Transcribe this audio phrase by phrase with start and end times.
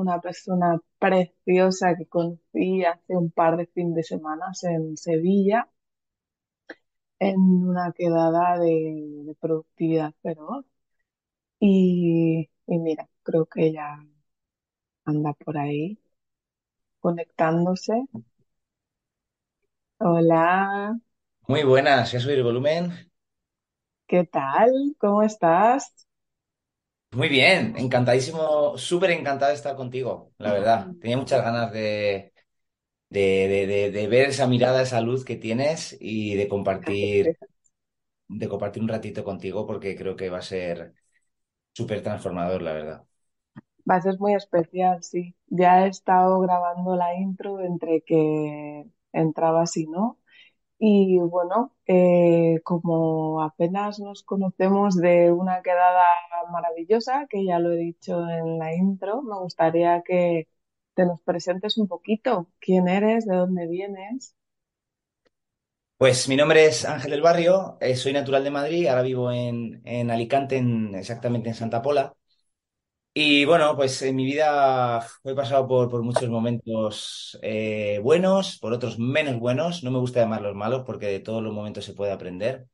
[0.00, 5.68] una persona preciosa que conocí hace un par de fin de semanas en Sevilla,
[7.18, 10.64] en una quedada de, de productividad feroz.
[11.60, 13.98] Y, y mira, creo que ella
[15.06, 15.98] anda por ahí
[17.00, 17.94] conectándose.
[19.98, 20.96] Hola,
[21.48, 23.10] Muy buenas, ¿ya subí el volumen?
[24.08, 24.70] ¿qué tal?
[24.98, 26.05] ¿Cómo estás?
[27.16, 30.94] Muy bien, encantadísimo, súper encantado de estar contigo, la verdad.
[31.00, 32.32] Tenía muchas ganas de,
[33.10, 37.38] de, de, de- de ver esa mirada, esa luz que tienes y de compartir,
[38.28, 40.94] de compartir un ratito contigo porque creo que va a ser
[41.74, 43.06] súper transformador, la verdad.
[43.90, 45.34] Va a ser muy especial, sí.
[45.48, 50.18] Ya he estado grabando la intro entre que entrabas y no.
[50.78, 56.04] Y bueno, eh, como apenas nos conocemos de una quedada
[56.52, 60.48] maravillosa, que ya lo he dicho en la intro, me gustaría que
[60.94, 62.50] te nos presentes un poquito.
[62.60, 63.26] ¿Quién eres?
[63.26, 64.36] ¿De dónde vienes?
[65.98, 69.80] Pues mi nombre es Ángel del Barrio, eh, soy natural de Madrid, ahora vivo en,
[69.86, 72.14] en Alicante, en- exactamente en Santa Pola.
[73.18, 78.74] Y bueno, pues en mi vida he pasado por, por muchos momentos eh, buenos, por
[78.74, 79.82] otros menos buenos.
[79.82, 82.66] No me gusta llamarlos malos porque de todos los momentos se puede aprender.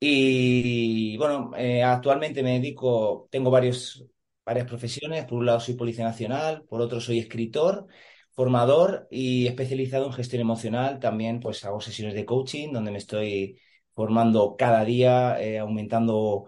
[0.00, 4.04] Y bueno, eh, actualmente me dedico, tengo varios,
[4.44, 5.24] varias profesiones.
[5.26, 7.86] Por un lado soy policía nacional, por otro soy escritor,
[8.32, 10.98] formador y especializado en gestión emocional.
[11.00, 13.60] También pues hago sesiones de coaching donde me estoy
[13.94, 16.46] formando cada día, eh, aumentando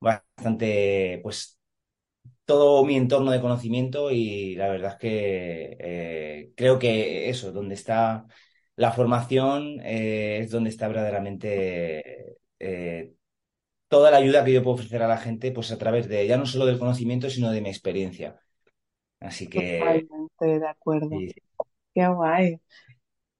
[0.00, 1.55] bastante pues
[2.46, 7.74] todo mi entorno de conocimiento y la verdad es que eh, creo que eso, donde
[7.74, 8.26] está
[8.76, 13.14] la formación, eh, es donde está verdaderamente eh,
[13.88, 16.38] toda la ayuda que yo puedo ofrecer a la gente, pues a través de ya
[16.38, 18.40] no solo del conocimiento, sino de mi experiencia.
[19.20, 21.10] Así que Totalmente de acuerdo.
[21.10, 21.32] sí,
[21.94, 22.60] Qué guay.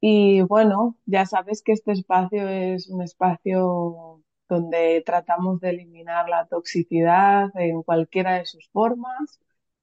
[0.01, 6.47] Y bueno, ya sabes que este espacio es un espacio donde tratamos de eliminar la
[6.47, 9.41] toxicidad en cualquiera de sus formas,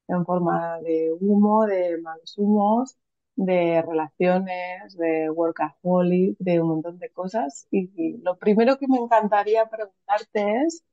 [0.07, 2.97] en forma de humo, de malos humos,
[3.35, 7.67] de relaciones, de workaholic, de un montón de cosas.
[7.71, 10.83] Y lo primero que me encantaría preguntarte es,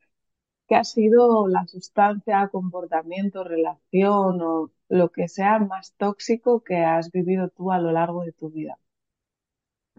[0.69, 7.11] ¿qué ha sido la sustancia, comportamiento, relación o lo que sea más tóxico que has
[7.11, 8.79] vivido tú a lo largo de tu vida?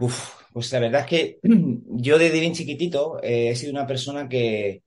[0.01, 4.27] Uf, pues la verdad es que yo desde bien chiquitito eh, he sido una persona
[4.27, 4.83] que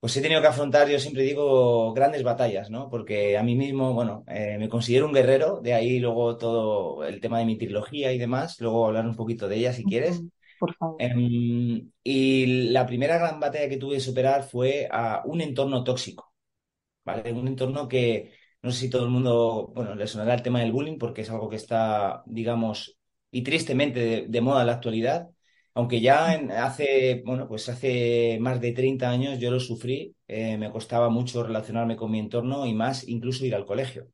[0.00, 2.88] pues he tenido que afrontar, yo siempre digo, grandes batallas, ¿no?
[2.88, 7.20] Porque a mí mismo, bueno, eh, me considero un guerrero, de ahí luego todo el
[7.20, 10.22] tema de mi trilogía y demás, luego hablar un poquito de ella si quieres.
[10.58, 11.02] Por favor.
[11.02, 16.32] Em, y la primera gran batalla que tuve que superar fue a un entorno tóxico,
[17.04, 17.32] ¿vale?
[17.32, 20.72] Un entorno que no sé si todo el mundo, bueno, le sonará el tema del
[20.72, 22.97] bullying porque es algo que está, digamos,
[23.30, 25.30] y tristemente de, de moda en la actualidad,
[25.74, 30.56] aunque ya en- hace, bueno, pues hace más de 30 años yo lo sufrí, eh,
[30.58, 34.08] me costaba mucho relacionarme con mi entorno y más incluso ir al colegio.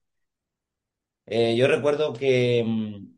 [1.26, 3.14] Eh, yo recuerdo que mm,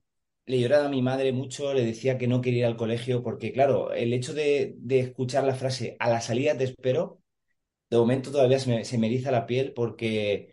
[0.46, 3.52] le lloraba a mi madre mucho, le decía que no quería ir al colegio porque,
[3.52, 7.20] claro, el hecho de, de escuchar la frase a la salida te espero,
[7.90, 10.52] de momento todavía se me, se me eriza la piel porque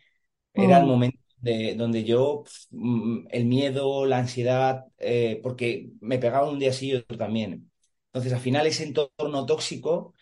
[0.53, 5.91] era el Mm, momento de, donde yo, pf, mm, el miedo, la ansiedad, eh, porque
[6.01, 7.71] me pegaba un día así y otro también.
[8.07, 10.13] Entonces, al final, ese entorno tóxico,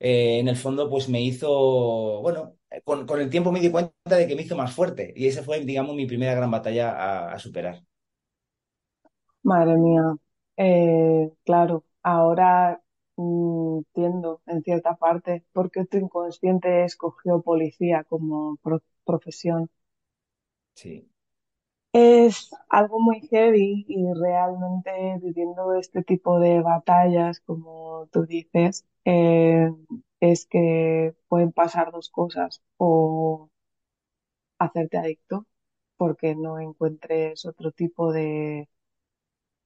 [0.00, 3.70] eh, en el fondo, pues me hizo, bueno, eh, con, con el tiempo me di
[3.70, 7.32] cuenta de que me hizo más fuerte y esa fue, digamos, mi primera gran batalla
[7.32, 7.82] a, superar.
[9.42, 10.16] madre mía.
[11.44, 12.82] Claro, ahora
[13.16, 19.70] mm, entiendo en cierta parte por qué tu inconsciente escogió policía como pro- profesión.
[20.82, 21.08] Sí,
[21.92, 24.90] Es algo muy heavy y realmente
[25.22, 29.70] viviendo este tipo de batallas, como tú dices, eh,
[30.20, 33.50] es que pueden pasar dos cosas, o
[34.58, 35.46] hacerte adicto
[35.98, 38.68] porque no encuentres otro tipo de,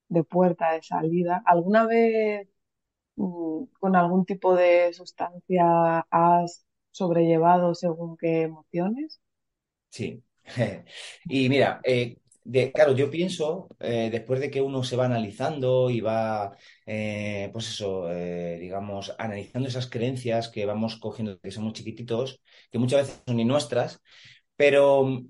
[0.09, 1.43] de puerta de salida.
[1.47, 2.49] ¿Alguna vez
[3.17, 9.21] mm, con algún tipo de sustancia has sobrellevado según qué emociones?
[9.91, 10.23] sí.
[11.29, 15.91] Y mira, eh, de, claro, yo pienso, eh, después de que uno se va analizando
[15.91, 16.57] y va,
[16.87, 18.09] eh, pues eso,
[18.59, 22.41] digamos, analizando esas creencias que vamos cogiendo, que somos chiquititos,
[22.71, 24.01] que muchas veces son ni nuestras,
[24.57, 25.27] pero mm,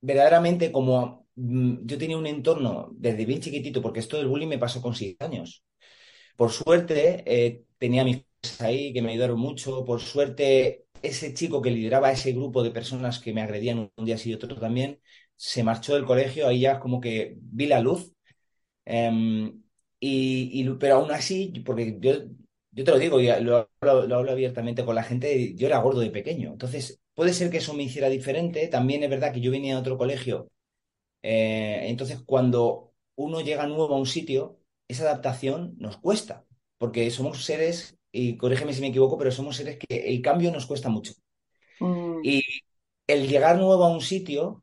[0.00, 4.58] verdaderamente como mm, yo tenía un entorno desde bien chiquitito, porque esto del bullying me
[4.58, 5.64] pasó con seis años.
[6.36, 8.24] Por suerte, tenía mis
[8.60, 13.18] ahí que me ayudaron mucho, por suerte ese chico que lideraba ese grupo de personas
[13.20, 15.00] que me agredían un día sí y otro también,
[15.36, 18.12] se marchó del colegio, ahí ya como que vi la luz.
[18.84, 19.62] Em,
[20.00, 22.12] y, pero aún así, porque yo,
[22.72, 26.00] yo te lo digo, y lo, lo, hablo abiertamente con la gente, yo era gordo
[26.00, 26.52] de pequeño.
[26.52, 28.68] Entonces, puede ser que eso me hiciera diferente.
[28.68, 30.50] También es verdad que yo venía a otro colegio.
[31.22, 36.44] Eh, entonces, cuando uno llega nuevo a un sitio, esa adaptación nos cuesta,
[36.78, 40.66] porque somos seres, y corrígeme si me equivoco, pero somos seres que el cambio nos
[40.66, 41.14] cuesta mucho.
[41.80, 42.20] Mm.
[42.22, 42.42] Y
[43.06, 44.62] el llegar nuevo a un sitio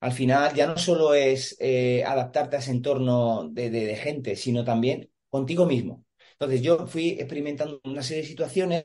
[0.00, 5.10] al final ya no solo es eh, adaptarte a ese entorno de, gente, sino también
[5.28, 6.04] contigo mismo.
[6.32, 8.84] Entonces yo fui experimentando una serie de situaciones,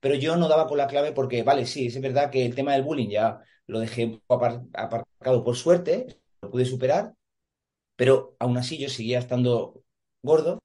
[0.00, 2.72] pero yo no daba con la clave porque, vale, sí, es verdad que el tema
[2.72, 6.06] del bullying ya lo dejé aparcado por suerte,
[6.42, 7.14] lo pude superar,
[7.96, 9.82] pero aún así yo seguía estando
[10.22, 10.63] gordo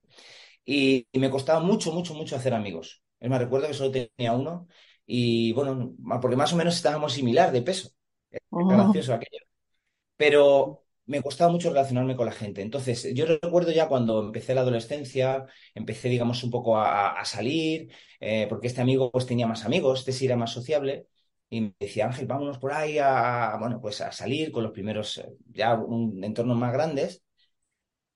[0.74, 3.04] y, me costaba mucho, mucho, mucho hacer amigos.
[3.19, 4.68] Es más, recuerdo que solo tenía uno
[5.06, 7.89] y bueno, porque más o menos estábamos similar de peso.
[8.31, 8.68] Era oh.
[8.68, 9.50] gracioso aquello
[10.19, 12.62] pero me costaba mucho relacionarme con la gente.
[12.62, 18.45] Entonces, yo recuerdo ya cuando empecé la adolescencia, empecé, digamos, un poco a, salir, eh,
[18.50, 21.07] porque este amigo pues tenía más amigos, este sí era más sociable,
[21.50, 25.18] y me decía, Ángel, vámonos por ahí a, bueno, pues a salir con los primeros,
[25.19, 27.24] eh, ya un, entornos más grandes.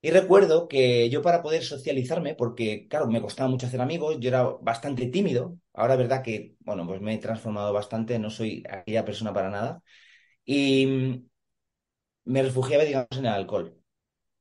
[0.04, 4.28] Y recuerdo que yo para poder socializarme, porque claro, me costaba mucho hacer amigos, yo
[4.30, 9.06] era bastante tímido, ahora verdad que, bueno, pues me he transformado bastante, no soy aquella
[9.06, 9.82] persona para nada.
[10.46, 11.24] Y,
[12.26, 13.78] me refugiaba, digamos, en el alcohol.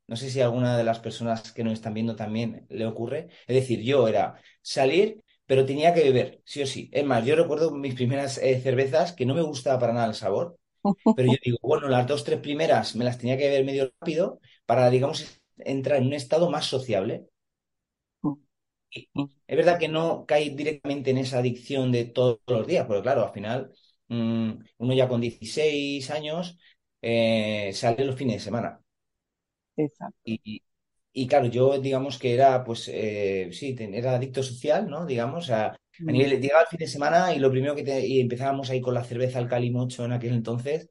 [0.09, 3.29] No sé si a alguna de las personas que nos están viendo también le ocurre.
[3.47, 6.91] Es decir, yo era salir, pero tenía que beber, sí o sí.
[6.93, 10.15] Es más, yo recuerdo mis primeras eh, cervezas que no me gustaba para nada el
[10.15, 10.59] sabor,
[11.17, 14.41] pero yo digo, bueno, las dos, tres primeras me las tenía que beber medio rápido
[14.67, 17.27] para, digamos, entrar en un estado más sociable.
[18.91, 19.09] Y
[19.47, 23.25] es verdad que no cae directamente en esa adicción de todos los días, porque claro,
[23.25, 23.73] al final
[24.09, 26.59] mm, uno ya con 16 años
[27.01, 28.81] eh, sale los fines de semana.
[29.77, 30.19] Exacto.
[31.15, 35.05] Y, claro, yo digamos que era, pues, eh, sí, era adicto social, ¿no?
[35.05, 36.07] Digamos, a, mm.
[36.13, 38.95] nivel, llegaba el fin de semana y lo primero que te, y empezábamos ahí con
[38.95, 40.91] la cerveza al calimocho en aquel entonces,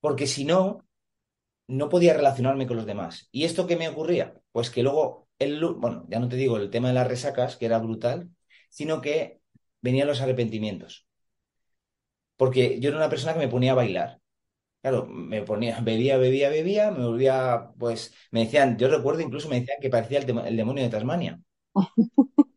[0.00, 0.84] porque si no,
[1.70, 3.28] no podía relacionarme con los demás.
[3.32, 4.34] ¿Y esto qué me ocurría?
[4.52, 7.66] Pues que luego, el, bueno, ya no te digo el tema de las resacas, que
[7.66, 8.30] era brutal,
[8.68, 9.40] sino que
[9.80, 11.06] venían los arrepentimientos.
[12.36, 14.20] Porque yo era una persona que me ponía a bailar.
[14.82, 19.60] Claro, me ponía, bebía, bebía, bebía, me volvía, pues, me decían, yo recuerdo incluso me
[19.60, 21.40] decían que parecía el, demonio de Tasmania.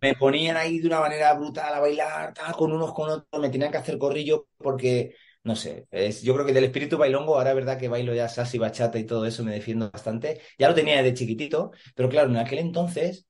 [0.00, 3.72] Me ponían ahí de una manera brutal a bailar, con unos con otros, me tenían
[3.72, 7.56] que hacer corrillo porque, no sé, es, yo creo que del espíritu bailongo, ahora es
[7.56, 10.40] verdad que bailo ya salsa y bachata y todo eso, me defiendo bastante.
[10.58, 13.26] Ya lo tenía desde chiquitito, pero claro, en aquel entonces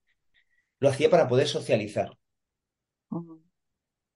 [0.81, 2.19] lo hacía para poder socializar.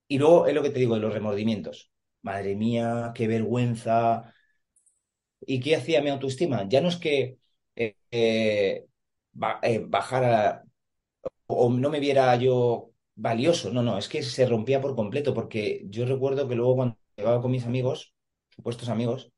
[0.08, 1.90] Y luego es lo que te digo de los remordimientos
[2.22, 4.32] madre mía, qué vergüenza.
[5.40, 6.68] ¿Y qué hacía mi autoestima?
[6.68, 7.38] Ya no es que
[7.76, 8.86] eh, eh,
[9.62, 10.64] eh, bajara
[11.46, 15.84] o no me viera yo valioso, no, no, es que se rompía por completo, porque
[15.88, 18.14] yo recuerdo que luego cuando llegaba con mis amigos,
[18.50, 19.32] supuestos amigos,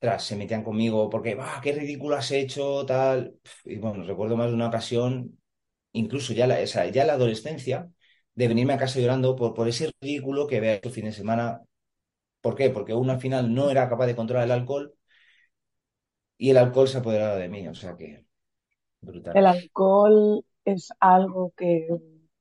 [0.00, 3.34] tras se metían conmigo porque, va, qué ridículo has hecho, tal.
[3.64, 5.38] Y bueno, recuerdo más de una ocasión,
[5.92, 7.90] incluso ya la, ya la adolescencia,
[8.34, 11.62] de venirme a casa llorando por, por ese ridículo que vea el fin de semana
[12.40, 12.70] ¿Por qué?
[12.70, 14.94] Porque uno al final no era capaz de controlar el alcohol
[16.36, 18.26] y el alcohol se ha apoderado de mí, o sea que
[19.00, 19.34] brutal.
[19.36, 21.88] El alcohol es algo que,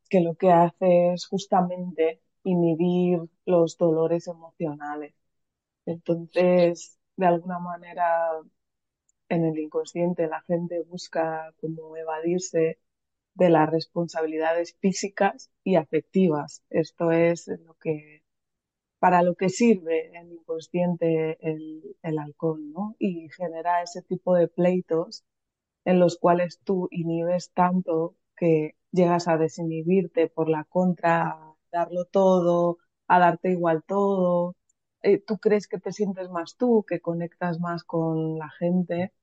[0.09, 5.13] que lo que hace es justamente inhibir los dolores emocionales.
[5.85, 8.31] Entonces, de alguna manera,
[9.29, 12.79] en el inconsciente la gente busca como evadirse
[13.35, 16.63] de las responsabilidades físicas y afectivas.
[16.69, 18.23] Esto es lo que
[18.99, 22.95] para lo que sirve el inconsciente el, alcohol, ¿no?
[22.99, 25.23] Y genera ese tipo de pleitos
[25.85, 32.77] en los cuales tú inhibes tanto que llegas a desinhibirte por la contra, darlo todo,
[33.07, 34.55] a darte igual todo.
[35.01, 39.13] Eh, tú crees que te sientes más tú, que conectas más con la gente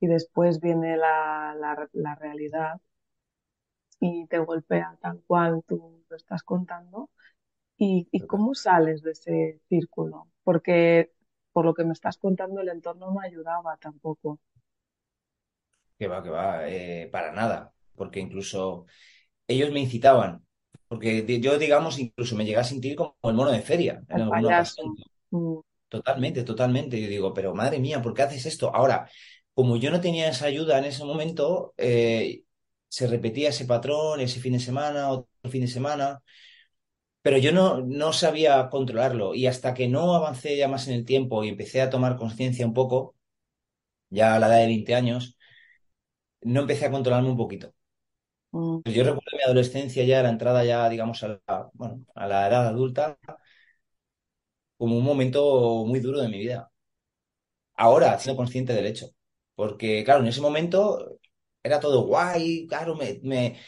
[0.00, 1.54] y después viene la,
[1.92, 2.80] la realidad
[4.00, 7.10] y te golpea tal cual tú lo estás contando
[7.84, 10.28] ¿Y, cómo sales de ese círculo?
[10.44, 11.10] Porque
[11.52, 14.38] por lo que me estás contando, el entorno no ayudaba tampoco.
[15.98, 18.86] Que va, que va, eh, para nada, porque incluso
[19.48, 20.46] ellos me incitaban,
[20.92, 24.28] porque yo, digamos, incluso me llegué a sentir como el mono de feria en.
[25.30, 27.00] Mm, Totalmente, totalmente.
[27.00, 28.74] Yo digo, pero madre mía, ¿por qué haces esto?
[28.74, 29.10] Ahora,
[29.54, 32.44] como yo no tenía esa ayuda en ese momento, eh,
[32.88, 36.22] se repetía ese patrón, ese fin de semana, otro fin de semana,
[37.22, 41.04] pero yo no, no sabía controlarlo y hasta que no avancé ya más en el
[41.04, 43.14] tiempo y empecé a tomar conciencia un poco,
[44.10, 45.38] ya a la edad de 20 años,
[46.42, 47.74] no empecé a controlarme un poquito.
[48.52, 52.48] Mm, yo recuerdo mi adolescencia ya, la entrada ya, digamos, a la, bueno, a la
[52.48, 53.18] edad adulta,
[54.76, 56.70] como un momento muy duro de mi vida.
[57.76, 59.08] Ahora, siendo consciente del hecho.
[59.54, 61.18] Porque, claro, en ese momento
[61.62, 63.58] era todo guay, claro, me, me-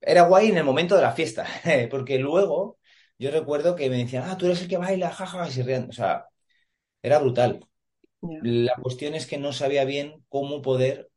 [0.00, 1.46] era guay en el momento de la fiesta.
[1.90, 2.78] Porque luego
[3.18, 5.88] yo recuerdo que me decían, ah, tú eres el que baila, jaja, y se rían.
[5.88, 6.26] O sea,
[7.02, 7.60] era brutal.
[8.40, 11.10] La cuestión es que no sabía bien cómo poder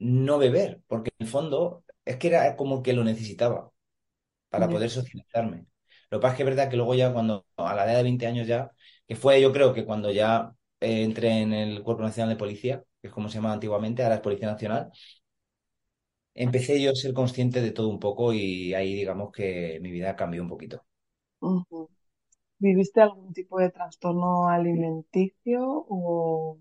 [0.00, 3.72] no beber, porque en el fondo es que era como que lo necesitaba.
[4.50, 5.66] para poder socializarme.
[6.10, 8.02] Lo que pasa es que es verdad que luego ya cuando, a la edad de
[8.04, 8.70] 20 años ya,
[9.08, 12.82] que fue yo creo que cuando ya eh, entré en el Cuerpo Nacional de Policía,
[13.02, 14.90] que es como se llamaba antiguamente, ahora es Policía Nacional,
[16.34, 20.16] empecé yo a ser consciente de todo un poco y ahí digamos que mi vida
[20.16, 20.84] cambió un poquito.
[22.60, 26.58] ¿Viviste algún tipo de trastorno alimenticio o,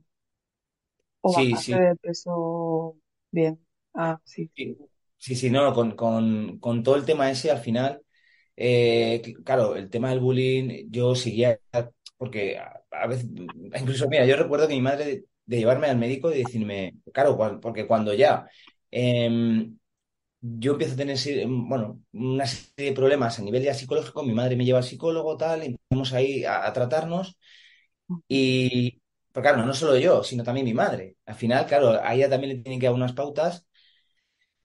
[1.22, 2.96] o Sí, bajaste sí, de peso
[3.31, 3.59] bien?
[3.93, 4.51] Ah, sí.
[4.55, 4.77] sí,
[5.17, 8.01] sí, sí, no, con, con, con todo el tema ese al final,
[8.55, 11.59] eh, cl- claro, el tema del bullying, yo seguía,
[12.17, 13.27] porque a, a veces,
[13.79, 17.38] incluso, mira, yo recuerdo que mi madre de, de llevarme al médico y decirme, claro,
[17.38, 18.48] cuan- porque cuando ya
[18.91, 19.77] em,
[20.41, 21.17] yo empiezo a tener,
[21.48, 25.38] bueno, una serie de problemas a nivel ya psicológico, mi madre me lleva al psicólogo,
[25.38, 27.38] tal, y empezamos ahí a, a tratarnos
[28.27, 31.17] y, pero claro, no solo yo, sino también mi madre.
[31.25, 33.67] Al final, claro, a ella también le tienen que dar unas pautas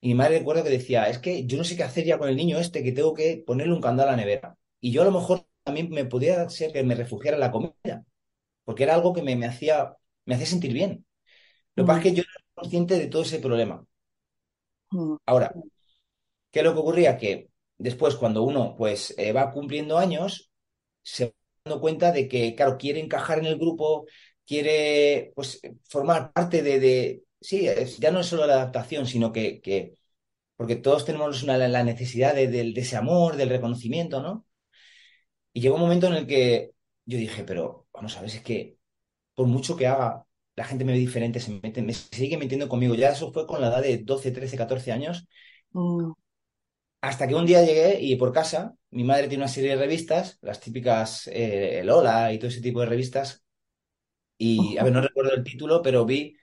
[0.00, 2.28] y mi madre recuerdo que decía, es que yo no sé qué hacer ya con
[2.28, 4.56] el niño este, que tengo que ponerle un candado a la nevera.
[4.80, 8.04] Y yo a lo mejor también me podía ser que me refugiara en la comida,
[8.64, 11.06] porque era algo que me, me hacía, me hacía sentir bien.
[11.76, 13.86] Lo que pasa es Mm, que yo no era consciente de todo ese problema.
[14.92, 15.58] mm, Ahora,
[16.50, 17.18] ¿qué es lo que ocurría?
[17.18, 20.50] Que después, cuando uno pues eh, va cumpliendo años,
[21.02, 21.32] se va
[21.64, 24.06] dando cuenta de que, claro, quiere encajar en el grupo,
[24.46, 27.24] quiere pues formar parte de, de...
[27.40, 29.94] Sí, es- ya no es solo la adaptación, sino que, que
[30.56, 34.46] porque todos tenemos una- la necesidad de, del- de ese amor, del reconocimiento, ¿no?
[35.52, 36.72] Y llegó un momento en el que
[37.06, 38.76] yo dije, pero vamos a ver, es que
[39.34, 42.94] por mucho que haga, la gente me ve diferente, se mete, me sigue metiendo conmigo.
[42.96, 45.28] Ya eso fue con la edad de 12 13 14 años,
[45.72, 46.12] mm.
[47.02, 50.38] hasta que un día llegué y por casa, mi madre tiene una serie de revistas,
[50.42, 53.43] las típicas eh, Lola y todo ese tipo de revistas,
[54.44, 56.36] y a ver, no recuerdo el título, pero vi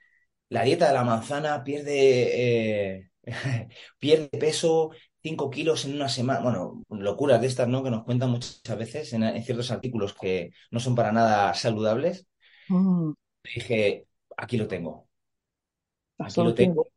[0.50, 3.12] La dieta de la manzana pierde, eh,
[4.00, 4.92] pierde peso
[5.24, 6.42] 5 kilos en una semana.
[6.42, 7.84] Bueno, locuras de estas, ¿no?
[7.84, 12.28] Que nos cuentan muchas veces en, en ciertos artículos que no son para nada saludables.
[12.70, 15.08] Mm, Dije, aquí lo tengo,
[16.20, 16.88] aquí lo tengo.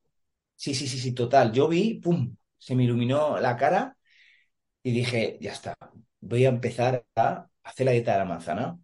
[0.57, 1.53] Sí, sí, sí, sí, total.
[1.53, 2.37] Yo vi, ¡pum!
[2.59, 3.99] Se me iluminó la cara
[4.83, 5.77] y dije, ya está,
[6.21, 8.81] voy a empezar a hacer la dieta de la manzana.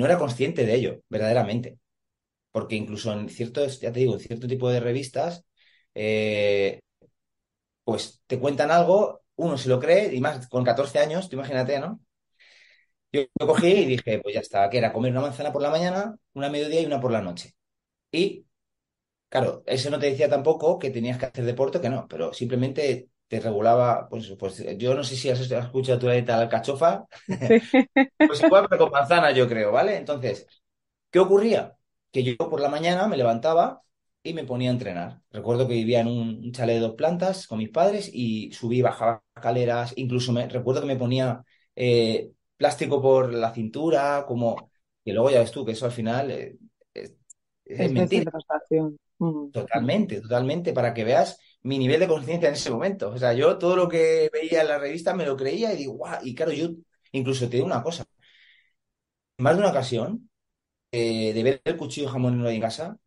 [0.00, 1.78] No era consciente de ello, verdaderamente.
[2.52, 5.44] Porque incluso en ciertos, ya te digo, en cierto tipo de revistas,
[5.94, 6.80] eh,
[7.84, 11.78] pues te cuentan algo, uno se lo cree, y más con 14 años, tú imagínate,
[11.80, 12.00] ¿no?
[13.12, 16.16] Yo, cogí y dije, pues ya está, que era comer una manzana por la mañana,
[16.34, 17.54] una mediodía y una por la noche.
[18.12, 18.46] Y,
[19.28, 23.10] claro, eso no te decía tampoco que tenías que hacer deporte, que no, pero simplemente
[23.30, 27.06] te regulaba, pues, pues yo no sé si has escuchado tu dieta de la alcachofa,
[27.38, 27.60] Sí.
[28.26, 29.96] pues igual, pero con manzana, yo creo, ¿vale?
[29.96, 30.48] Entonces,
[31.10, 31.76] ¿Qué ocurría?
[32.12, 33.82] Que yo por la mañana me levantaba
[34.22, 35.22] y me ponía a entrenar.
[35.30, 38.82] Recuerdo que vivía en un, chalet de dos plantas con mis padres y subí y
[38.82, 39.92] bajaba escaleras.
[39.96, 41.44] Incluso me, recuerdo que me ponía
[41.76, 44.70] eh, plástico por la cintura, como...
[45.04, 46.58] Y luego ya ves tú que eso al final eh,
[46.94, 47.16] es,
[47.64, 48.30] es Es mentira.
[49.18, 53.10] mm, Totalmente, totalmente, para que veas mi nivel de conciencia en ese momento.
[53.10, 55.94] O sea, yo todo lo que veía en la revista me lo creía y digo,
[55.94, 56.70] guau, y claro, yo
[57.12, 58.04] incluso te digo una cosa.
[59.38, 60.30] Más de una ocasión,
[60.92, 62.98] eh, de ver el cuchillo jamonero en casa,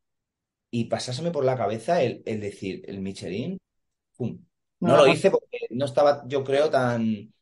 [0.71, 3.59] y pasáseme por la cabeza el, el decir, el Michelin,
[4.17, 4.39] ¡pum!
[4.81, 7.33] No lo hice porque no estaba, yo creo, tan,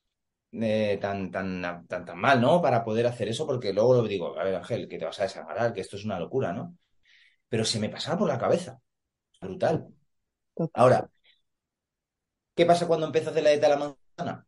[0.53, 2.61] eh, tan, tan, tan, tan mal, ¿no?
[2.61, 5.23] Para poder hacer eso, porque luego lo digo, a ver, Ángel, que te vas a
[5.23, 6.77] desagradar, que esto es una locura, ¿no?
[7.49, 8.81] Pero se me pasaba por la cabeza,
[9.41, 9.89] brutal.
[10.55, 10.71] Total.
[10.81, 11.11] Ahora,
[12.55, 13.79] ¿qué pasa cuando empiezo a hacer la dieta de la
[14.17, 14.47] manzana?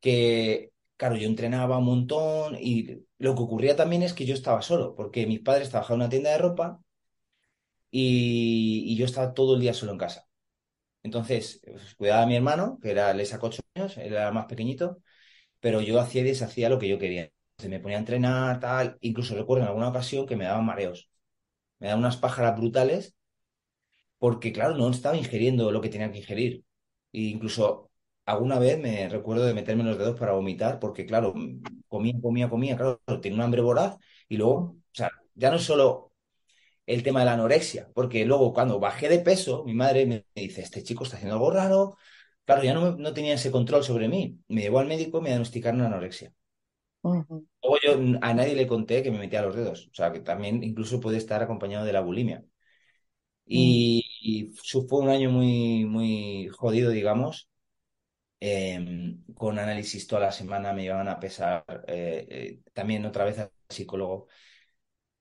[0.00, 4.62] Que claro, yo entrenaba un montón y lo que ocurría también es que yo estaba
[4.62, 6.82] solo, porque mis padres trabajaban en una tienda de ropa
[7.90, 10.26] y, y yo estaba todo el día solo en casa.
[11.04, 15.02] Entonces, pues, cuidaba a mi hermano, que era, le sacó ocho años, era más pequeñito,
[15.60, 17.30] pero yo hacía y deshacía lo que yo quería.
[17.58, 21.10] Se me ponía a entrenar, tal, incluso recuerdo en alguna ocasión que me daban mareos.
[21.80, 23.15] Me daban unas pájaras brutales
[24.18, 26.64] porque, claro, no estaba ingiriendo lo que tenía que ingerir.
[27.12, 27.90] E incluso
[28.26, 31.34] alguna vez me recuerdo de meterme los dedos para vomitar porque, claro,
[31.88, 33.96] comía, comía, comía, claro, tenía un hambre voraz
[34.28, 36.12] y luego, o sea, ya no solo
[36.86, 40.62] el tema de la anorexia, porque luego cuando bajé de peso, mi madre me dice,
[40.62, 41.96] este chico está haciendo algo raro.
[42.44, 44.40] Claro, ya no, no tenía ese control sobre mí.
[44.48, 46.32] Me llevó al médico y me diagnosticaron anorexia.
[47.62, 49.88] Luego yo a nadie le conté que me metía los dedos.
[49.92, 52.42] O sea, que también incluso puede estar acompañado de la bulimia.
[53.52, 54.52] mm, Y, y
[54.88, 57.48] fue un año muy, muy jodido, digamos.
[58.40, 61.64] Em, con análisis toda la semana me llevaban a pesar.
[61.88, 64.28] eh, eh, también otra vez al psicólogo.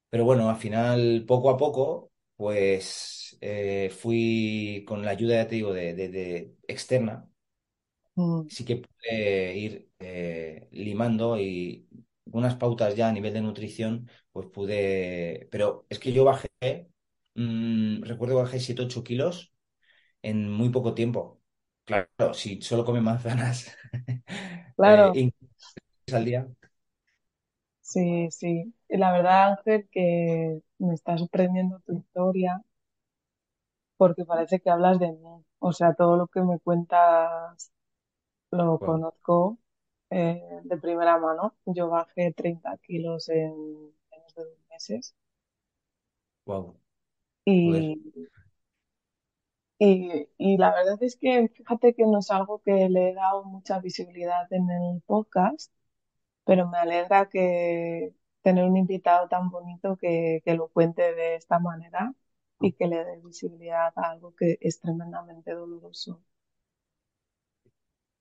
[0.09, 5.55] Pero bueno, al final, poco a poco, pues eh, fui con la ayuda, ya te
[5.55, 7.29] digo, de, de- de externa.
[8.17, 9.89] mm, Sí que pude ir
[10.71, 11.87] limando y
[12.25, 15.47] unas pautas ya a nivel de nutrición, pues pude.
[15.51, 16.49] Pero es que yo bajé,
[17.35, 19.53] mm, recuerdo que bajé siete ocho kilos
[20.23, 21.41] en muy poco tiempo.
[21.85, 23.75] Claro, si solo come manzanas
[24.83, 25.21] eh, Claro,
[26.13, 26.47] al día.
[27.81, 28.73] sí, sí.
[28.89, 32.61] Y la verdad, Ángel, que me está sorprendiendo tu historia
[33.97, 35.45] porque parece que hablas de mí.
[35.59, 37.71] O sea, todo lo que me cuentas
[38.51, 39.59] lo conozco
[40.09, 41.55] eh, de primera mano.
[41.65, 43.53] Yo bajé 30 kilos en
[44.11, 45.15] menos de dos meses
[46.45, 46.75] wow,
[47.63, 48.31] joder, y,
[49.79, 53.43] y, y la verdad es que fíjate que no es algo que le he dado
[53.45, 55.71] mucha visibilidad en el podcast,
[56.45, 61.59] pero me alegra que tener un invitado tan bonito que, que lo cuente de esta
[61.59, 62.13] manera
[62.61, 66.23] y que le dé visibilidad a algo que es tremendamente doloroso.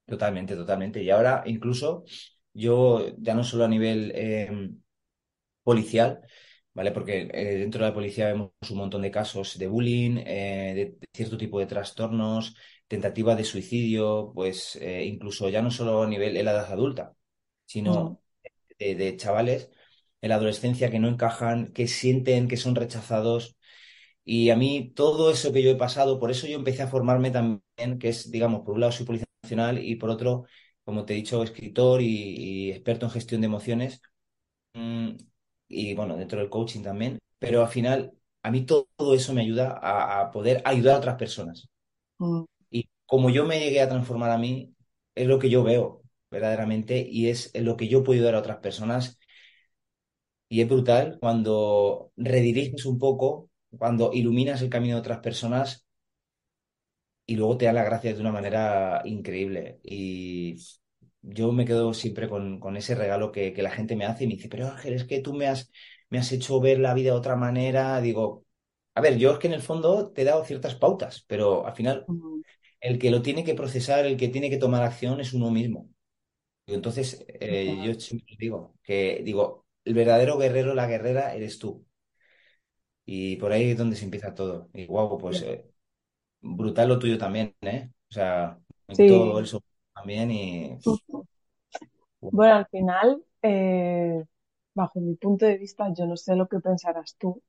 [0.06, 1.02] totalmente, totalmente.
[1.02, 2.04] Y ahora incluso
[2.52, 4.70] yo, ya no solo a nivel eh,
[5.62, 6.22] policial,
[6.74, 6.92] ¿vale?
[6.92, 10.84] Porque eh, dentro de la policía vemos un montón de casos de bullying, eh, de,
[11.00, 12.56] de cierto tipo de trastornos,
[12.88, 17.14] tentativa de suicidio, pues eh, incluso ya no solo a nivel en la edad adulta,
[17.66, 18.18] sino
[18.78, 19.70] de, de chavales
[20.20, 23.56] en la adolescencia que no encajan, que sienten que son rechazados.
[24.24, 27.30] Y a mí todo eso que yo he pasado, por eso yo empecé a formarme
[27.30, 30.46] también, que es, digamos, por un lado soy policía nacional y por otro,
[30.84, 34.00] como te he dicho, escritor y, y experto en gestión de emociones
[34.74, 35.10] mm,
[35.68, 39.42] y bueno, dentro del coaching también, pero al final a mí todo, todo eso me
[39.42, 41.68] ayuda a, a poder ayudar a otras personas.
[42.20, 44.74] mm, Y como yo me llegué a transformar a mí,
[45.14, 48.58] es lo que yo veo verdaderamente y es lo que yo puedo ayudar a otras
[48.58, 49.18] personas.
[50.48, 55.86] Y es brutal cuando rediriges un poco, cuando iluminas el camino de otras personas
[57.26, 59.80] y luego te dan las gracias de una manera increíble.
[59.82, 60.56] Y
[61.24, 64.26] yo me quedo siempre con, con ese regalo que, que la gente me hace y
[64.28, 65.70] me dice, pero Ángel, es que tú me has,
[66.10, 68.00] me has hecho ver la vida de otra manera.
[68.00, 68.44] Digo,
[68.94, 71.74] a ver, yo es que en el fondo te he dado ciertas pautas, pero al
[71.74, 72.10] final
[72.80, 75.90] el que lo tiene que procesar, el que tiene que tomar acción es uno mismo.
[76.66, 81.86] Y entonces, eh, yo siempre digo que, digo, el verdadero guerrero, la guerrera, eres tú.
[83.06, 84.70] Y por ahí es donde se empieza todo.
[84.72, 85.70] Y guau, pues eh,
[86.42, 87.90] brutal lo tuyo también, ¿eh?
[88.10, 89.48] O sea, quito el.
[90.30, 90.78] Y...
[92.20, 94.24] Bueno, al final, eh,
[94.74, 97.42] bajo mi punto de vista, yo no sé lo que pensarás tú,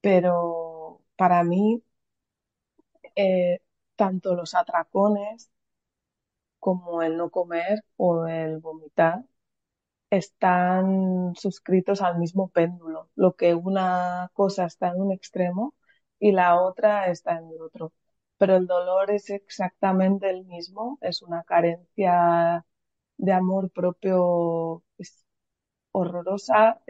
[0.00, 1.82] pero para mí,
[3.16, 3.60] eh,
[3.96, 5.50] tanto los atracones
[6.58, 9.24] como el no comer o el vomitar
[10.10, 15.74] están suscritos al mismo péndulo, lo que una cosa está en un extremo
[16.18, 17.92] y la otra está en el otro.
[18.40, 22.66] Pero el dolor es exactamente el mismo, es una carencia
[23.18, 25.24] de amor propio es
[25.92, 26.80] horrorosa,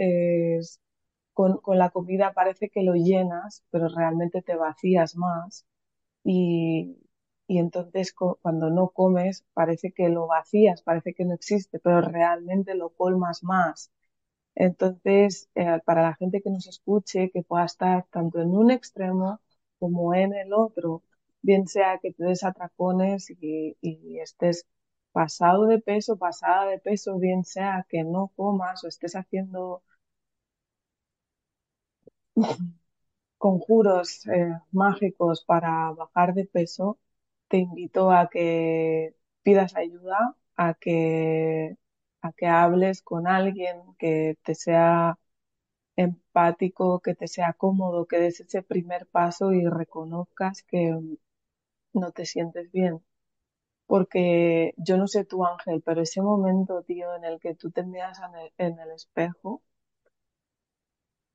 [1.33, 5.67] con, con la comida parece que lo llenas, pero realmente te vacías más
[6.25, 6.99] y,
[7.49, 12.75] y entonces cuando no comes parece que lo vacías, parece que no existe, pero realmente
[12.75, 13.93] lo colmas más.
[14.57, 19.41] Entonces, eh, para la gente que nos escuche, que pueda estar tanto en un extremo
[19.79, 21.03] como en el otro,
[21.43, 24.67] bien sea que te des atracones y, y estés
[25.13, 29.83] pasado de peso, pasada de peso, bien sea que no comas o estés haciendo
[33.39, 36.99] conjuros eh, mágicos para bajar de peso,
[37.49, 41.77] te invito a que pidas ayuda, a que
[42.23, 45.19] a que hables con alguien que te sea
[45.97, 50.99] empático, que te sea cómodo, que des ese primer paso y reconozcas que
[51.93, 53.03] no te sientes bien.
[53.87, 57.85] Porque yo no sé tu Ángel, pero ese momento, tío, en el que tú te
[57.85, 58.21] miras
[58.59, 59.63] en el, espejo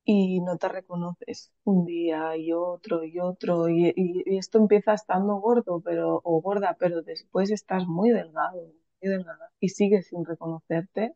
[0.04, 3.94] y no te reconoces un día y otro y otro y
[4.38, 8.62] esto empieza estando gordo pero o gorda pero después estás muy delgado
[9.02, 11.16] muy delgada y sigues sin reconocerte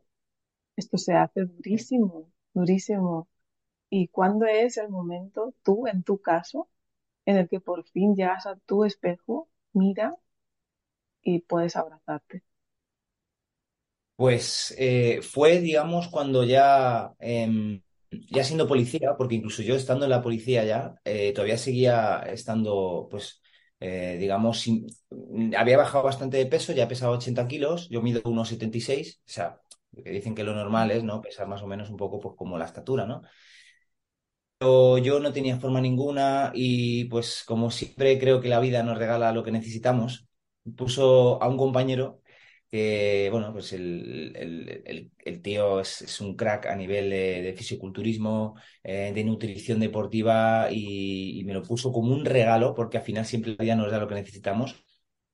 [0.78, 3.30] esto se hace durísimo durísimo
[3.90, 6.70] y cuándo es el momento tú en tu caso
[7.26, 10.16] en el que por fin llegas a tu espejo mira
[11.24, 12.44] y puedes abrazarte
[14.16, 20.12] Pues eh, fue, digamos, cuando ya, em, ya siendo policía, porque incluso yo estando en
[20.12, 23.42] la policía ya, eh, todavía seguía estando, pues,
[23.80, 24.66] eh, digamos,
[25.58, 29.62] había bajado bastante de peso, ya pesaba 80 kilos, yo mido unos 76, o sea,
[30.04, 31.22] que dicen que lo normal es, ¿no?
[31.22, 33.22] Pesar más o menos un poco, pues, como la estatura, ¿no?
[34.62, 39.32] Yo no tenía forma ninguna y, pues, como siempre creo que la vida nos regala
[39.32, 40.28] lo que necesitamos,
[40.76, 42.22] puso a un compañero
[42.70, 49.12] que, bueno, pues el, el- tío es, un crack a nivel de, de fisiculturismo, eh,
[49.16, 53.56] de nutrición deportiva y, y me lo puso como un regalo porque al final siempre
[53.58, 54.76] la vida nos da lo que necesitamos.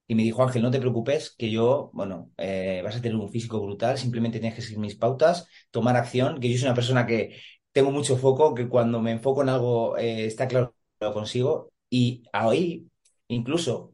[0.07, 3.29] Y me dijo, Ángel, no te preocupes, que yo, bueno, eh, vas a tener un
[3.31, 7.07] físico brutal, simplemente tienes que seguir mis pautas, tomar acción, que yo soy una persona
[7.07, 7.35] que
[7.75, 11.71] tengo mucho foco, que cuando me enfoco en algo eh, está claro que lo consigo.
[11.91, 12.89] Y ahí,
[13.29, 13.93] incluso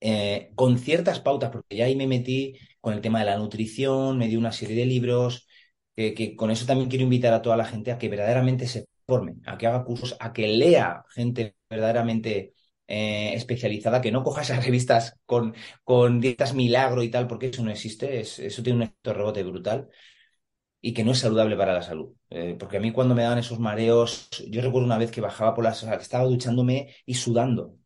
[0.00, 4.18] eh, con ciertas pautas, porque ya ahí me metí con el tema de la nutrición,
[4.18, 5.48] me di una serie de libros,
[5.96, 9.36] que, con eso también quiero invitar a toda la gente a que verdaderamente se forme,
[9.46, 12.54] a que haga cursos, a que lea gente verdaderamente
[12.86, 17.64] eh, especializada, que no coja esas revistas con, con dietas milagro y tal, porque eso
[17.64, 19.88] no existe, es- eso tiene un efecto rebote brutal
[20.80, 22.14] y que no es saludable para la salud.
[22.30, 25.54] Eh, porque a mí cuando me daban esos mareos, yo recuerdo una vez que bajaba
[25.54, 27.76] por las, o sea, que estaba duchándome y sudando.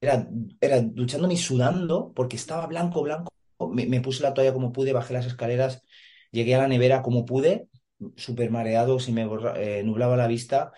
[0.00, 0.28] Era,
[0.60, 3.32] era duchándome y sudando porque estaba blanco, blanco.
[3.72, 5.82] Me, me puse la toalla como pude, bajé las escaleras,
[6.30, 7.68] llegué a la nevera como pude,
[8.16, 9.22] súper mareado, se me
[9.56, 10.72] eh, nublaba la vista.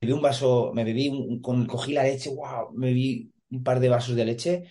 [0.00, 3.88] Bebí un vaso, me bebí, con, cogí la leche, wow, me bebí un par de
[3.88, 4.64] vasos de leche,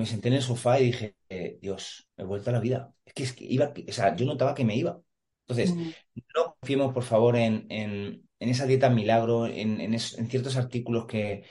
[0.00, 2.94] me senté en el sofá y dije, eh, Dios, he vuelto a la vida.
[3.06, 5.00] Es que, es que iba, o sea, yo notaba que me iba.
[5.46, 5.92] Entonces, Mm,
[6.36, 10.56] no confiemos, por favor, en, en, en esa dieta milagro, en, en es- en ciertos
[10.56, 11.44] artículos que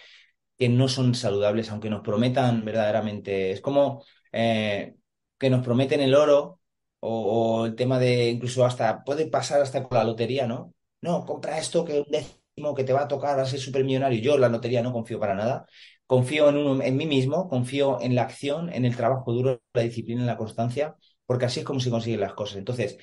[0.58, 3.52] que no son saludables, aunque nos prometan verdaderamente.
[3.52, 4.96] Es como eh,
[5.38, 6.60] que nos prometen el oro
[7.00, 10.74] o, o el tema de incluso hasta, puede pasar hasta con la lotería, ¿no?
[11.02, 14.22] No, compra esto que un décimo que te va a tocar, a ser supermillonario.
[14.22, 15.66] Yo la lotería no confío para nada.
[16.10, 19.84] Confío en, uno, en mí mismo, confío en la acción, en el trabajo duro, la
[19.84, 20.95] disciplina, en la constancia,
[21.28, 22.58] porque así es como se consiguen las cosas.
[22.58, 22.98] Entonces,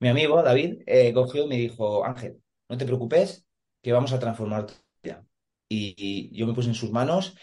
[0.00, 3.46] mi amigo David eh, cogió me dijo, Ángel, no te preocupes,
[3.82, 5.24] que vamos a transformar tu vida.
[5.68, 7.36] Y, y yo me puse en sus manos,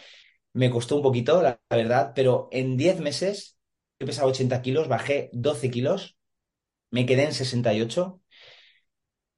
[0.54, 3.58] me costó un poquito, la, la verdad, pero en 10 meses,
[4.00, 6.18] yo pesaba 80 kilos, bajé 12 kilos,
[6.92, 8.23] me quedé en 68.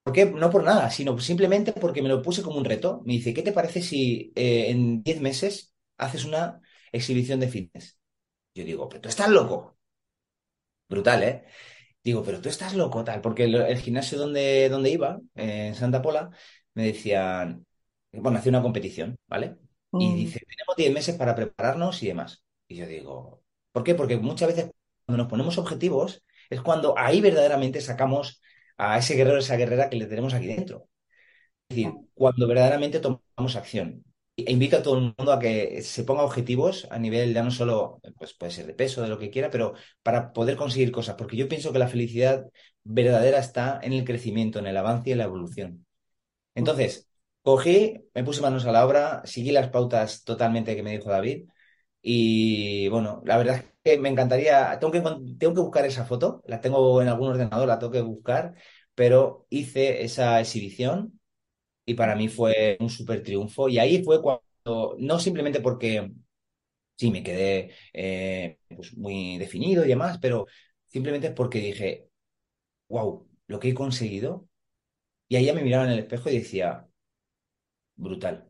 [0.06, 0.26] ¿Por qué?
[0.28, 3.02] No por nada, sino simplemente porque me lo puse como un reto.
[3.06, 7.98] Me dice, ¿qué te parece si eh, en 10 meses haces una exhibición de fitness?
[8.56, 9.78] Yo digo, pero tú estás loco.
[10.89, 11.46] Brutal, ¿eh?
[12.04, 15.76] Digo, pero tú estás loco, tal, porque el, el gimnasio donde, donde iba, eh, en
[15.76, 16.30] Santa Pola,
[16.76, 17.65] me decían,
[18.13, 19.58] bueno, hacía una competición, ¿vale?
[19.98, 22.44] Y mm, dice, tenemos 10 meses para prepararnos y demás.
[22.68, 23.96] Y yo digo, ¿por qué?
[23.96, 24.72] Porque muchas veces
[25.06, 28.41] cuando nos ponemos objetivos es cuando ahí verdaderamente sacamos
[28.77, 30.88] a ese guerrero, esa guerrera que le tenemos aquí dentro.
[31.69, 34.03] Es decir, cuando verdaderamente tomamos acción.
[34.38, 37.51] E invito a todo el mundo a que se ponga objetivos a nivel ya no
[37.51, 41.15] solo, pues puede ser de peso, de lo que quiera, pero para poder conseguir cosas,
[41.15, 42.45] porque yo pienso que la felicidad
[42.83, 45.85] verdadera está en el crecimiento, en el avance y en la evolución.
[46.55, 47.09] Entonces,
[47.41, 51.47] cogí, me puse manos a la obra, seguí las pautas totalmente que me dijo David
[52.01, 55.02] y bueno, la verdad es que me encantaría, tengo que,
[55.38, 58.56] tengo que buscar esa foto, la tengo en algún ordenador, la tengo que buscar,
[58.95, 61.19] pero hice esa exhibición
[61.86, 63.69] y para mí fue un súper triunfo.
[63.69, 66.12] Y ahí fue cuando, no simplemente porque
[66.98, 70.48] sí, me quedé eh, pues muy definido y demás, pero
[70.88, 72.10] simplemente porque dije,
[72.89, 74.48] wow, lo que he conseguido.
[75.30, 76.88] Y ahí ya me miraba en el espejo y decía,
[77.98, 78.50] brutal,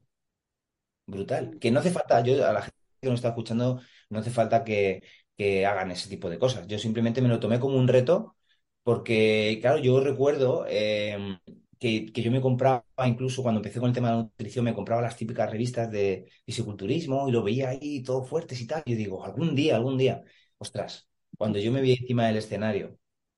[1.06, 1.58] brutal.
[1.60, 4.63] Que no hace falta, yo a la gente que nos está escuchando, no hace falta
[4.63, 5.02] que,
[5.38, 6.67] que hagan ese tipo de cosas.
[6.67, 8.36] Yo simplemente me lo tomé como un reto
[8.84, 11.38] porque, claro, yo recuerdo eh,
[11.80, 14.74] que, que yo me compraba, incluso cuando empecé con el tema de la nutrición, me
[14.74, 18.84] compraba las típicas revistas de fisiculturismo y lo veía ahí todo fuertes y tal.
[18.86, 20.24] Yo digo, algún día, algún día,
[20.58, 22.98] ostras, Cuando yo me vi encima del escenario,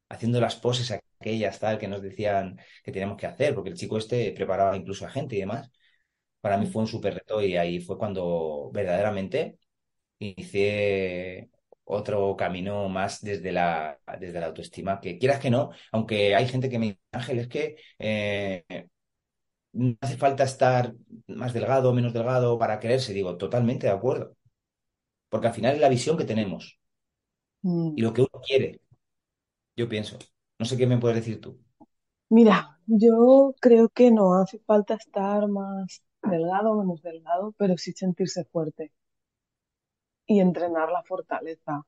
[0.09, 3.97] haciendo las poses aquellas tal que nos decían que teníamos que hacer, porque el chico
[3.97, 5.71] este preparaba incluso a gente y demás,
[6.41, 9.59] para mí fue un súper reto y ahí fue cuando verdaderamente
[10.19, 11.49] inicié
[11.87, 16.69] otro camino más desde la, desde la autoestima, que quieras que no, aunque hay gente
[16.69, 18.65] que me dice, Ángel, es que eh,
[19.73, 20.93] no hace falta estar
[21.27, 24.35] más delgado o menos delgado para quererse, digo, totalmente de acuerdo,
[25.29, 26.79] porque al final es la visión que tenemos
[27.63, 27.95] Mm.
[27.95, 28.79] y lo que uno quiere,
[29.77, 30.17] yo pienso.
[30.59, 31.59] No sé qué me puedes decir tú.
[32.29, 37.91] Mira, yo creo que no hace falta estar más delgado o menos delgado, pero sí
[37.93, 38.91] sentirse fuerte
[40.27, 41.83] y entrenar la fortaleza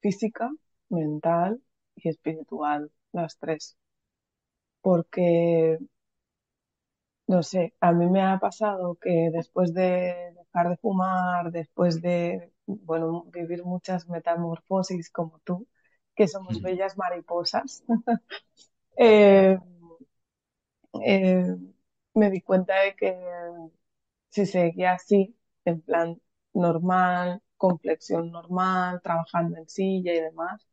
[0.00, 0.50] física,
[0.90, 1.62] mental
[1.96, 3.76] y espiritual, las tres.
[4.82, 5.78] Porque,
[7.26, 12.52] no sé, a mí me ha pasado que después de dejar de fumar, después de,
[12.66, 15.66] bueno, vivir muchas metamorfosis como tú,
[16.16, 16.62] que somos Mm.
[16.62, 17.84] bellas mariposas,
[18.98, 19.58] eh,
[21.04, 21.56] eh,
[22.14, 23.16] me di cuenta de que
[24.30, 26.20] si seguía así, en plan
[26.54, 27.78] normal, con
[28.32, 30.66] normal, trabajando en silla y demás,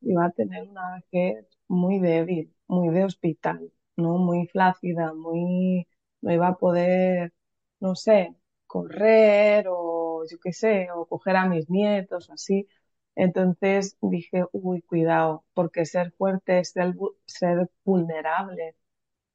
[0.00, 4.18] iba a tener una vejez muy débil, muy de hospital, ¿no?
[4.18, 5.86] Muy flácida, muy,
[6.20, 7.32] no iba a poder,
[7.80, 8.34] no sé,
[8.66, 12.68] correr o yo qué sé, o coger a mis nietos, así.
[13.14, 16.94] Entonces dije, uy, cuidado, porque ser fuerte es ser,
[17.26, 18.76] ser vulnerable.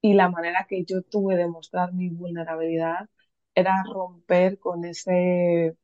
[0.02, 3.10] Y la manera que yo tuve de mostrar mi vulnerabilidad
[3.60, 5.76] era romper con ese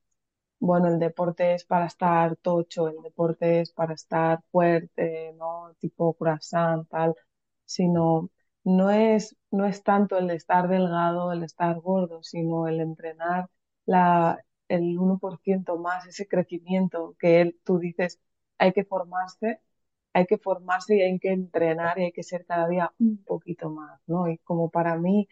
[0.59, 5.73] bueno, el deporte es para estar tocho, el deporte es para estar fuerte, ¿no?
[5.79, 7.15] Tipo croissant, tal,
[7.65, 8.29] sino
[8.63, 13.49] no es, no es tanto el estar delgado, el estar gordo, sino el entrenar
[13.85, 18.19] la, el uno por ciento más, ese crecimiento que tú dices,
[18.57, 19.61] hay que formarse,
[20.13, 23.69] hay que formarse y hay que entrenar y hay que ser cada día un poquito
[23.69, 24.27] más, ¿no?
[24.29, 25.27] Y como para mí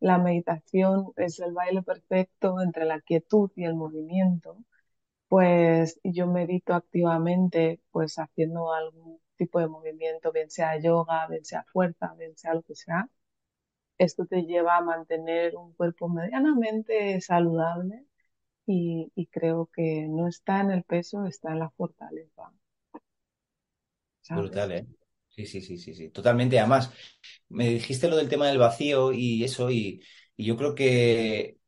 [0.00, 4.58] la meditación es el baile perfecto entre la quietud y el movimiento
[5.32, 11.64] pues yo medito activamente, pues haciendo algún tipo de movimiento, bien sea yoga, bien sea
[11.72, 13.08] fuerza, bien sea lo que sea.
[13.96, 18.04] Esto te lleva a mantener un cuerpo medianamente saludable
[18.66, 22.52] y, creo que no está en el peso, está en la fortaleza.
[24.28, 24.86] Brutal, ¿eh?
[25.34, 26.10] Sí, sí, sí, sí, sí.
[26.10, 26.58] Totalmente.
[26.58, 26.90] Además,
[27.48, 30.02] me dijiste lo del tema del vacío y eso, y,
[30.36, 31.58] y yo creo que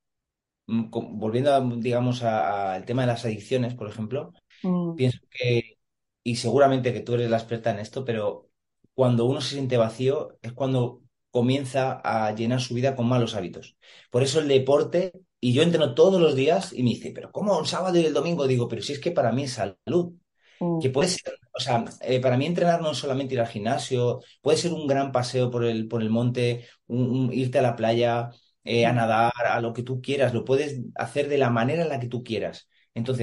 [0.66, 4.32] mm, volviendo, a, digamos, al tema de las adicciones, por ejemplo,
[4.64, 5.78] Mm, pienso que,
[6.24, 8.50] y seguramente que tú eres la experta en esto, pero
[8.94, 13.76] cuando uno se siente vacío es cuando comienza a llenar su vida con malos hábitos.
[14.10, 17.58] Por eso el deporte, y yo entreno todos los días y me dice, pero ¿cómo
[17.58, 18.46] un sábado y el domingo?
[18.48, 20.14] Digo, pero si es que para mí es salud
[20.60, 23.46] mm, que puede ser, o sea, eh, para mí entrenar no es solamente ir al
[23.48, 27.62] gimnasio, puede ser un gran paseo por el, por el monte, un- un- irte a
[27.62, 28.30] la playa,
[28.64, 31.82] eh, a mm, nadar, a lo que tú quieras, lo puedes hacer de la manera
[31.82, 32.68] en la que tú quieras.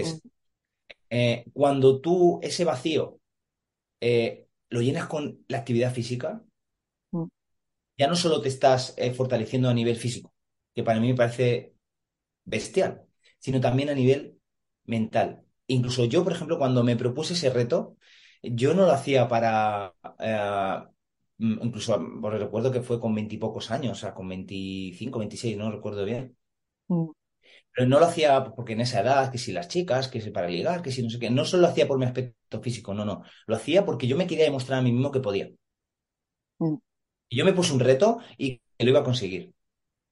[0.04, 0.24] mm, Entonces,
[1.10, 3.20] eh, cuando tú ese vacío
[4.02, 6.44] eh, lo llenas con la actividad física,
[7.14, 7.28] mm,
[7.98, 10.34] ya no solo te estás fortaleciendo a nivel físico,
[10.74, 11.76] que para mí me parece
[12.46, 13.04] bestial,
[13.40, 14.40] sino también a nivel
[14.86, 15.44] mental.
[15.76, 17.98] Incluso yo, por ejemplo, cuando me propuse ese reto,
[18.44, 20.80] yo no lo hacía para, eh,
[21.38, 25.72] mm, incluso porque recuerdo que fue con veintipocos años, o sea, con 25, 26, no
[25.72, 26.38] recuerdo bien.
[26.90, 27.12] mm,
[27.74, 30.48] Pero no lo hacía porque en esa edad, que si las chicas, que si para
[30.48, 33.06] ligar, que si no sé qué, no solo lo hacía por mi aspecto físico, no,
[33.06, 35.50] no, lo hacía porque yo me quería demostrar a mí mismo que podía.
[36.60, 36.78] mm,
[37.30, 39.54] Y yo me puse un reto y que lo iba a conseguir.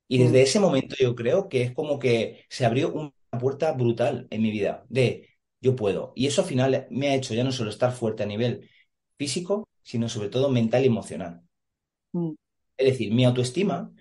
[0.09, 3.73] Y mm, desde ese momento yo creo que es como que se abrió una puerta
[3.73, 5.28] brutal en mi vida de
[5.61, 6.13] yo puedo.
[6.15, 8.69] Y eso al final me ha hecho ya no solo estar fuerte a nivel
[9.17, 11.43] físico, sino sobre todo mental y emocional.
[12.13, 12.35] mm,
[12.77, 13.93] Es decir, mi autoestima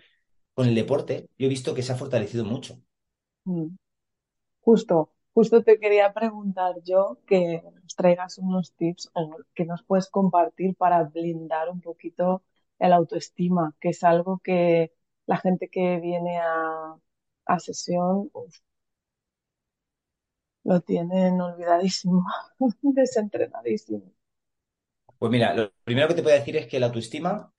[0.55, 2.83] con el deporte, yo he visto que se ha fortalecido mucho.
[3.45, 3.69] mm.
[4.63, 10.09] Justo, justo te quería preguntar yo que nos traigas unos tips o que nos puedes
[10.11, 12.45] compartir para blindar un poquito
[12.79, 14.93] el autoestima, que es algo que
[15.27, 16.97] la gente que viene a,
[17.47, 18.57] a sesión uf,
[20.69, 22.25] lo tienen olvidadísimo,
[22.83, 24.13] desentrenadísimo.
[25.19, 27.53] Pues mira, lo primero que te puedo decir es que la autoestima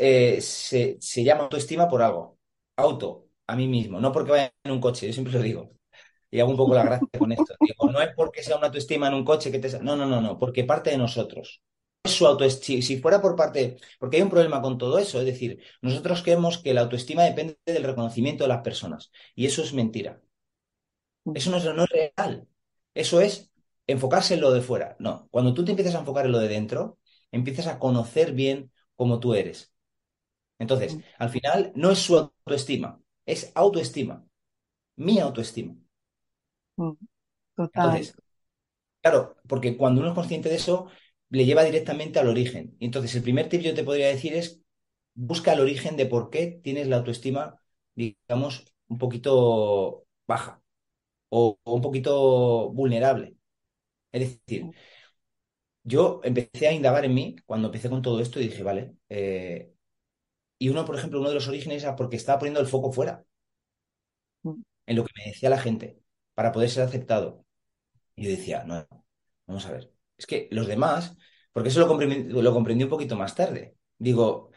[0.00, 2.38] eh, se, se llama autoestima por algo.
[2.76, 5.70] Auto, a mí mismo, no porque vaya en un coche, yo siempre lo digo.
[6.30, 7.54] Y hago un poco la gracia con esto.
[7.60, 9.80] Digo, no es porque sea una autoestima en un coche que te...
[9.82, 11.62] No, no, no, no, porque parte de nosotros.
[12.04, 12.82] Su autoestima.
[12.82, 13.78] Si fuera por parte...
[13.98, 15.20] Porque hay un problema con todo eso.
[15.20, 19.10] Es decir, nosotros creemos que la autoestima depende del reconocimiento de las personas.
[19.34, 20.20] Y eso es mentira.
[21.32, 22.48] Eso no es, no es real.
[22.94, 23.50] Eso es
[23.86, 24.96] enfocarse en lo de fuera.
[24.98, 26.98] No, cuando tú te empiezas a enfocar en lo de dentro,
[27.32, 29.72] empiezas a conocer bien cómo tú eres.
[30.58, 31.02] Entonces, Mm.
[31.18, 34.26] al final no es su autoestima, es autoestima,
[34.96, 35.76] mi autoestima.
[36.78, 36.96] Mm.
[37.56, 38.02] Total.
[38.02, 38.18] Entonces,
[39.02, 40.88] claro, porque cuando uno es consciente de eso,
[41.30, 42.76] le lleva directamente al origen.
[42.80, 44.62] Entonces, el primer tip yo te podría decir es
[45.14, 47.60] busca el origen de por qué tienes la autoestima,
[47.94, 50.62] digamos, un poquito baja
[51.30, 53.36] o, o un poquito vulnerable.
[54.12, 54.72] Es decir,
[55.84, 59.72] yo empecé a indagar en mí cuando empecé con todo esto y dije, vale, eh,
[60.58, 63.24] y uno, por ejemplo, uno de los orígenes era porque estaba poniendo el foco fuera,
[64.42, 64.62] Mm.
[64.86, 66.00] en lo que me decía la gente,
[66.34, 67.44] para poder ser aceptado.
[68.16, 68.86] Y yo decía, no,
[69.46, 71.16] vamos a ver, es que los demás,
[71.52, 73.76] porque eso lo comprendí, lo comprendí un poquito más tarde.
[73.98, 74.50] Digo,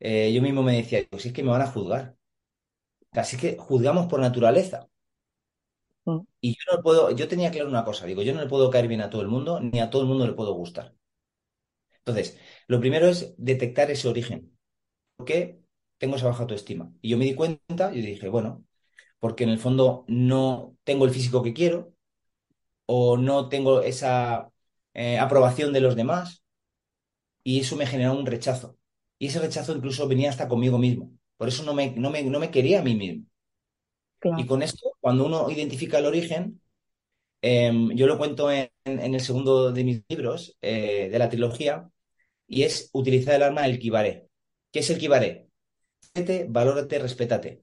[0.00, 2.16] eh, yo mismo me decía, pues es que me van a juzgar.
[3.12, 4.89] Casi que juzgamos por naturaleza.
[6.10, 6.20] Mm.
[6.42, 8.88] Y yo no puedo, yo tenía claro una cosa, digo, yo no le puedo caer
[8.88, 10.94] bien a todo el mundo, ni a todo el mundo le puedo gustar.
[11.98, 14.56] Entonces, lo primero es detectar ese origen.
[15.16, 15.60] ¿Por qué
[15.98, 16.92] tengo esa baja autoestima?
[17.02, 18.64] Y yo me di cuenta y dije, bueno,
[19.20, 21.94] porque en el fondo no tengo el físico que quiero
[22.86, 24.50] o no tengo esa
[24.94, 26.44] eh, aprobación de los demás
[27.44, 28.78] y eso me generó un rechazo.
[29.18, 31.12] Y ese rechazo incluso venía hasta conmigo mismo.
[31.36, 33.26] Por eso no me, no me, no me quería a mí mismo.
[34.36, 36.60] Y con esto, cuando uno identifica el origen,
[37.42, 41.90] em, yo lo cuento en, en el segundo de mis libros eh, de la trilogía,
[42.46, 44.28] y es utilizar el arma del kibaré.
[44.72, 45.48] ¿Qué es el kibaré?
[46.12, 47.62] Quiérete, valórate, respétate.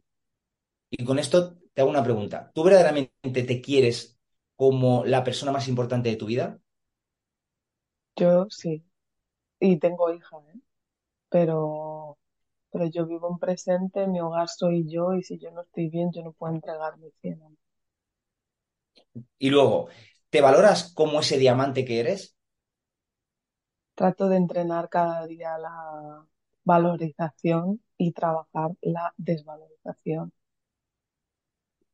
[0.89, 2.51] Y con esto te hago una pregunta.
[2.55, 4.17] ¿Tú verdaderamente te quieres
[4.55, 6.59] como la persona más importante de tu vida?
[8.15, 8.83] Yo sí.
[9.59, 10.59] Y tengo hija, ¿eh?
[11.29, 12.17] Pero,
[12.71, 16.11] pero yo vivo en presente, mi hogar soy yo y si yo no estoy bien,
[16.13, 17.57] yo no puedo entregar mi 100 a mí.
[19.39, 19.89] Y luego,
[20.29, 22.35] ¿te valoras como ese diamante que eres?
[23.95, 26.25] Trato de entrenar cada día la
[26.63, 30.31] valorización y trabajar la desvalorización.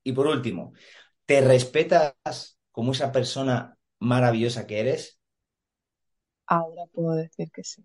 [0.03, 0.73] Y por último,
[1.25, 5.19] ¿te respetas como esa persona maravillosa que eres?
[6.47, 7.83] Ahora puedo decir que sí.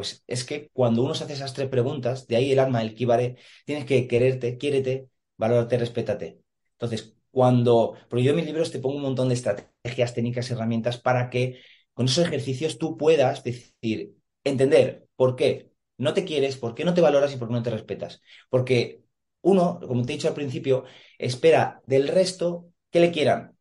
[0.00, 2.94] Pues es que cuando uno se hace esas tres preguntas, de ahí el alma del
[2.94, 3.36] kíbare,
[3.66, 6.40] tienes que quererte, quiérete, valórate, respétate.
[6.72, 10.96] Entonces, cuando, porque yo en mis libros te pongo un montón de estrategias, técnicas, herramientas
[10.96, 11.60] para que
[11.92, 16.94] con esos ejercicios tú puedas decir, entender por qué no te quieres, por qué no
[16.94, 18.22] te valoras y por qué no te respetas.
[18.48, 19.02] Porque
[19.42, 20.84] uno, como te he dicho al principio,
[21.18, 23.54] espera del resto que le quieran,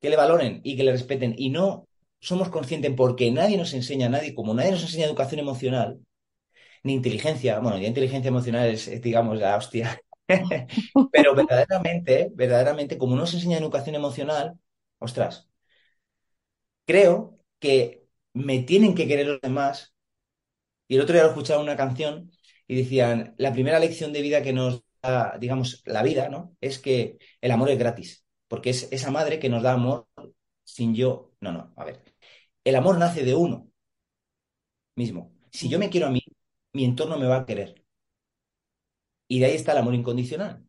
[0.00, 1.88] que le valoren y que le respeten y no
[2.24, 6.00] somos conscientes porque nadie nos enseña, nadie, como nadie nos enseña educación emocional,
[6.84, 10.00] ni inteligencia, bueno, ya inteligencia emocional es, digamos, la hostia,
[11.12, 14.58] pero verdaderamente, verdaderamente, como no nos enseña educación emocional,
[14.98, 15.48] ostras,
[16.86, 19.94] creo que me tienen que querer los demás.
[20.88, 22.30] Y el otro día lo escuchaba una canción
[22.66, 26.56] y decían, la primera lección de vida que nos da, digamos, la vida, ¿no?
[26.60, 30.08] Es que el amor es gratis, porque es esa madre que nos da amor
[30.64, 32.02] sin yo, no, no, a ver,
[32.64, 33.68] el amor nace de uno
[34.96, 35.32] mismo.
[35.52, 36.20] Si yo me quiero a mí,
[36.72, 37.84] mi entorno me va a querer.
[39.28, 40.64] Y de ahí está el amor incondicional.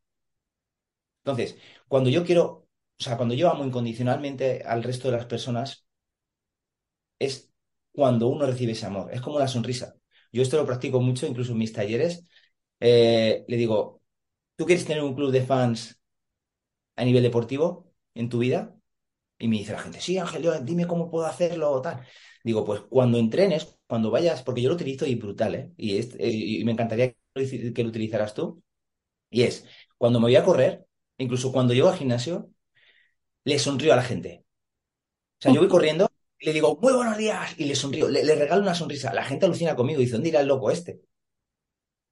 [1.24, 1.58] Entonces,
[1.90, 2.68] cuando yo quiero,
[3.00, 5.86] o sea, cuando yo amo incondicionalmente al resto de las personas,
[7.20, 7.52] es
[7.92, 9.12] cuando uno recibe ese amor.
[9.14, 9.96] Es como la sonrisa.
[10.32, 12.26] Yo esto lo practico mucho, incluso en mis talleres.
[12.80, 14.02] Eh, le digo,
[14.56, 16.00] ¿tú quieres tener un club de fans
[16.98, 18.76] a nivel deportivo en tu vida?
[19.38, 22.02] Y me dice la gente, sí, Ángel, dime cómo puedo hacerlo o tal.
[22.44, 25.74] Digo, pues cuando entrenes, cuando vayas, porque yo lo utilizo y brutal, ¿eh?
[25.78, 28.64] Y, es, y me encantaría que lo utilizaras tú.
[29.30, 29.66] Y es,
[29.98, 30.86] cuando me voy a correr,
[31.18, 32.52] incluso cuando llego al gimnasio,
[33.44, 34.46] le sonrío a la gente.
[35.40, 36.08] O sea, yo voy corriendo
[36.46, 39.14] le digo, muy buenos días, y le sonrío, le, regalo una sonrisa.
[39.14, 41.02] La gente alucina conmigo dice, ¿dónde irá el loco este?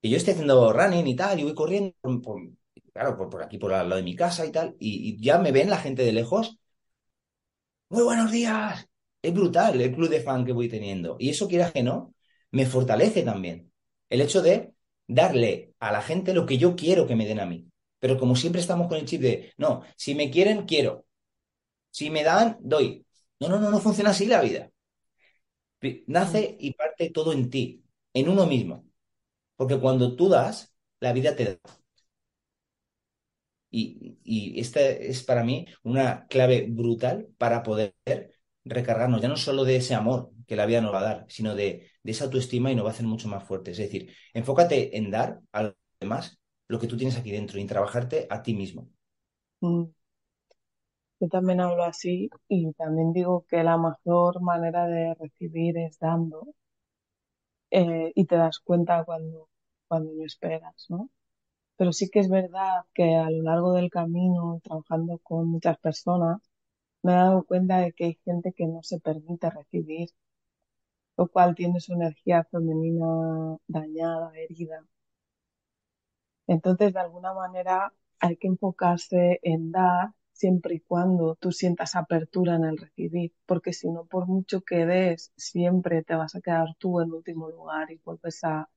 [0.01, 1.95] Y yo estoy haciendo running y tal, y voy corriendo,
[2.93, 5.69] claro, por, aquí, por al lado de mi casa y tal, y ya me ven
[5.69, 6.57] la gente de lejos
[7.93, 8.89] muy buenos días.
[9.21, 11.15] Es brutal el club de fan que voy teniendo.
[11.19, 12.15] Y eso, quieras que no,
[12.51, 13.71] me fortalece también.
[14.09, 14.73] El hecho de
[15.07, 17.67] darle a la gente lo que yo quiero que me den a mí.
[17.99, 21.05] Pero como siempre estamos con el chip de, no, si me quieren, quiero.
[21.91, 23.05] Si me dan, doy.
[23.39, 24.71] No, no, no, no funciona así la vida.
[26.07, 27.83] Nace y parte todo en ti,
[28.13, 28.85] en uno mismo.
[29.55, 31.82] Porque cuando tú das, la vida te da.
[33.75, 37.95] Y, esta es para mí una clave brutal para poder
[38.63, 41.55] recargarnos, ya no solo de ese amor que la vida nos va a dar, sino
[41.55, 43.79] de, esa autoestima y nos va a hacer mucho más fuertes.
[43.79, 47.61] Es decir, enfócate en dar a los demás lo que tú tienes aquí dentro y
[47.61, 48.89] en trabajarte a ti mismo.
[49.61, 49.85] Mm.
[51.19, 56.53] Yo también hablo así y también digo que la mejor manera de recibir es dando
[57.71, 59.49] eh, y te das cuenta cuando,
[59.87, 61.09] cuando no esperas, ¿no?
[61.77, 66.41] Pero sí que es verdad que a lo largo del camino, trabajando con muchas personas,
[67.03, 70.09] me he dado cuenta de que hay gente que no se permite recibir,
[71.17, 74.85] lo cual tiene su energía femenina dañada, herida.
[76.47, 82.55] Entonces, de alguna manera, hay que enfocarse en dar siempre y cuando tú sientas apertura
[82.55, 86.75] en el recibir, porque si no, por mucho que des, siempre te vas a quedar
[86.77, 88.69] tú en último lugar y vuelves a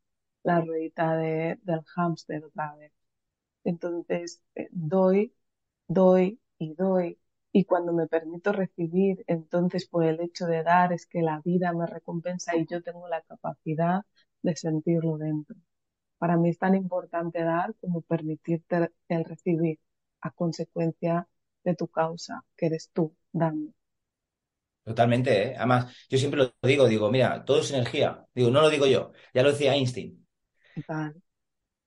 [0.46, 2.92] la ruedita de, del hámster otra vez.
[3.64, 5.34] Entonces, eh, doy,
[5.88, 7.18] doy y doy.
[7.52, 11.72] Y cuando me permito recibir, entonces por el hecho de dar es que la vida
[11.72, 14.02] me recompensa y yo tengo la capacidad
[14.42, 15.56] de sentirlo dentro.
[16.18, 19.80] Para mí es tan importante dar como permitirte el recibir
[20.22, 21.28] a consecuencia
[21.64, 23.72] de tu causa, que eres tú dando.
[24.84, 25.54] Totalmente, ¿eh?
[25.56, 28.24] Además, yo siempre lo digo, digo, mira, todo es energía.
[28.34, 30.25] Digo, no lo digo yo, ya lo decía Einstein.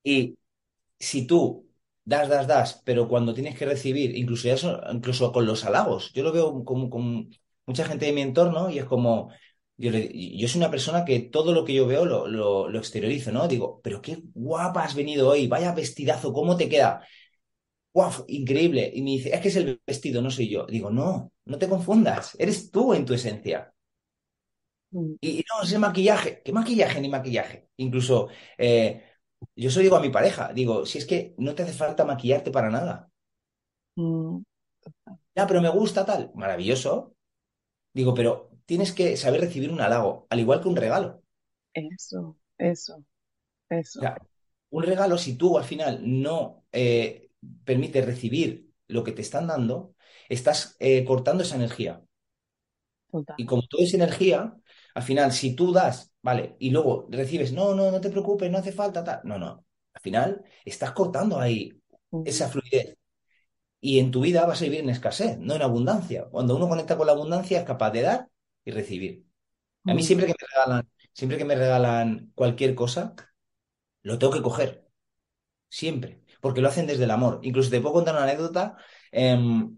[0.03, 0.37] Y
[0.99, 1.67] si tú
[2.05, 4.57] das, das, das, pero cuando tienes que recibir, incluso, ya
[4.93, 7.29] incluso con los halagos, yo lo veo con
[7.65, 9.31] mucha gente de mi entorno y es como,
[9.77, 9.91] yo,
[10.47, 13.47] soy una persona que todo lo que yo veo lo, lo, lo exteriorizo, ¿no?
[13.47, 17.05] Digo, pero qué guapa has venido hoy, vaya vestidazo, ¿cómo te queda?
[17.93, 18.11] ¡Guau!
[18.27, 18.91] Increíble.
[18.95, 20.65] Y me dice, es que es el vestido, no soy yo.
[20.67, 23.73] Digo, no, no te confundas, eres tú en tu esencia.
[24.93, 26.41] Mm, Y, y no, es el maquillaje.
[26.43, 27.69] ¿Qué maquillaje ni maquillaje?
[27.77, 29.03] Incluso, eh,
[29.55, 32.51] yo eso digo a mi pareja, digo, si es que no te hace falta maquillarte
[32.51, 33.11] para nada.
[33.97, 34.43] mm,
[35.35, 36.31] Ya, pero me gusta tal.
[36.35, 37.15] Maravilloso.
[37.93, 41.23] Digo, pero tienes que saber recibir un halago, al igual que un regalo.
[41.73, 43.03] Eso, eso,
[43.95, 44.05] O eso.
[44.05, 44.17] sea,
[44.69, 47.31] un regalo, si tú al final no eh,
[47.63, 49.95] permites recibir lo que te están dando,
[50.29, 52.03] estás eh, cortando esa energía.
[53.11, 53.37] Total.
[53.37, 54.55] Y como todo es energía,
[54.99, 58.57] al final, si tú das, vale, y luego recibes, no, no, no te preocupes, no
[58.57, 59.21] hace falta, tal.
[59.23, 59.65] No, no.
[59.93, 61.81] Al final, estás cortando ahí
[62.25, 62.97] esa fluidez.
[63.81, 66.25] Y en tu vida vas a vivir en escasez, no en abundancia.
[66.29, 68.29] Cuando uno conecta con la abundancia, es capaz de dar
[68.65, 69.25] y recibir.
[69.85, 73.15] A mí siempre que me regalan, siempre que me regalan cualquier cosa,
[74.03, 74.87] lo tengo que coger.
[75.69, 76.23] Siempre.
[76.41, 77.39] Porque lo hacen desde el amor.
[77.43, 78.77] Incluso te puedo contar una anécdota.
[79.11, 79.77] em,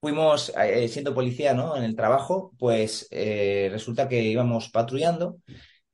[0.00, 1.76] fuimos, eh, siendo policía, ¿no?
[1.76, 5.38] En el trabajo, pues eh, resulta que íbamos patrullando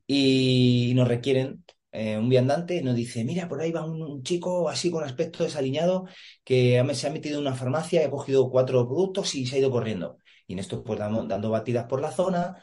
[0.06, 1.64] y nos requieren
[1.96, 6.06] eh, un viandante nos dice, mira, por ahí va un, chico así con aspecto desaliñado
[6.42, 9.70] que se ha metido en una farmacia ha cogido cuatro productos y se ha ido
[9.70, 10.18] corriendo.
[10.48, 12.62] Y en esto, pues dando, batidas por la zona,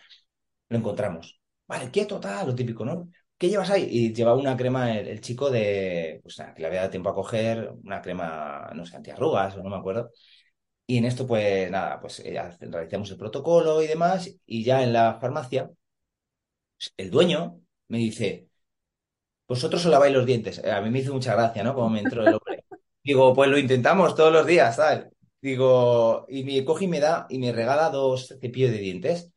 [0.69, 1.41] lo encontramos.
[1.67, 3.09] Vale, quieto, tal, lo típico, ¿no?
[3.37, 3.87] ¿Qué llevas ahí?
[3.89, 7.09] Y llevaba una crema el, el chico de, pues nada, que le había dado tiempo
[7.09, 10.11] a coger, una crema, no sé, antiarrugas o no me acuerdo.
[10.91, 14.93] Y en esto, pues nada, pues eh, realizamos el protocolo y demás, y ya en
[14.93, 15.71] la farmacia,
[16.97, 18.47] el dueño me dice,
[19.47, 20.59] vosotros os laváis los dientes.
[20.63, 21.73] Eh, A mí me hizo mucha gracia, ¿no?
[21.75, 22.63] Como me entró el hombre.
[23.03, 25.05] Digo, pues lo intentamos todos los días, ¿sabes?
[25.41, 29.31] Digo, y me coge y me da, y me regala dos cepillos de dientes.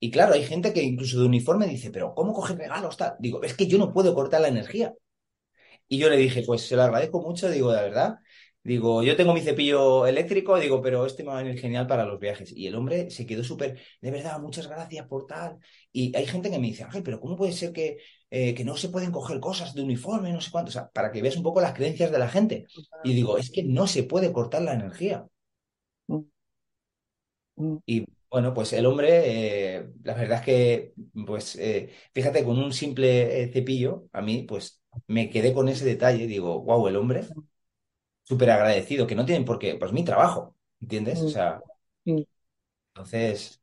[0.00, 3.14] Y claro, hay gente que incluso de uniforme dice, pero ¿cómo coge regalos tal?
[3.20, 4.94] Digo, es que yo no puedo cortar la energía.
[5.88, 8.16] Y yo le dije, pues se lo agradezco mucho, digo, de verdad.
[8.64, 12.04] Digo, yo tengo mi cepillo eléctrico, digo, pero este me va a venir genial para
[12.04, 12.52] los viajes.
[12.56, 15.58] Y el hombre se quedó súper, de verdad, muchas gracias por tal.
[15.92, 17.98] Y hay gente que me dice, Ángel, pero ¿cómo puede ser que,
[18.30, 20.68] eh, que no se pueden coger cosas de uniforme, no sé cuánto?
[20.68, 22.66] O sea, para que veas un poco las creencias de la gente.
[23.02, 25.26] Y digo, es que no se puede cortar la energía.
[26.08, 26.20] Mm,
[27.56, 30.94] mm, Y bueno, pues el hombre, eh, la verdad es que,
[31.26, 36.26] pues, eh, fíjate, con un simple cepillo, a mí, pues, me quedé con ese detalle.
[36.26, 37.32] Digo, wow, el hombre.
[38.32, 41.24] Súper agradecido, que no tienen por qué, pues mi trabajo, ¿entiendes?
[41.24, 41.64] O mm, sea,
[42.94, 43.60] entonces,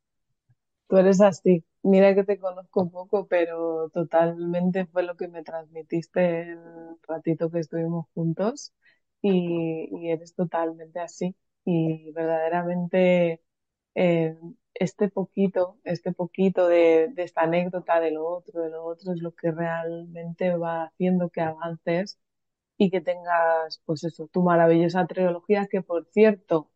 [0.87, 1.63] Tú eres así.
[1.83, 6.59] Mira que te conozco poco, pero totalmente fue lo que me transmitiste el
[7.07, 8.73] ratito que estuvimos juntos
[9.21, 11.35] y, y eres totalmente así.
[11.65, 13.41] Y verdaderamente
[13.95, 14.37] eh,
[14.73, 19.21] este poquito, este poquito de, de esta anécdota, de lo otro, de lo otro, es
[19.21, 22.19] lo que realmente va haciendo que avances
[22.79, 26.71] y que tengas, pues eso, tu maravillosa trilogía, que por cierto,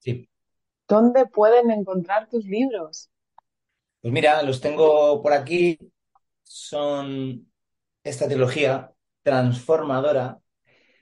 [0.00, 0.28] sí.
[0.86, 3.08] ¿dónde pueden encontrar tus libros?
[4.02, 5.78] Pues mira, los tengo por aquí,
[6.42, 7.50] son
[8.02, 10.40] esta trilogía transformadora,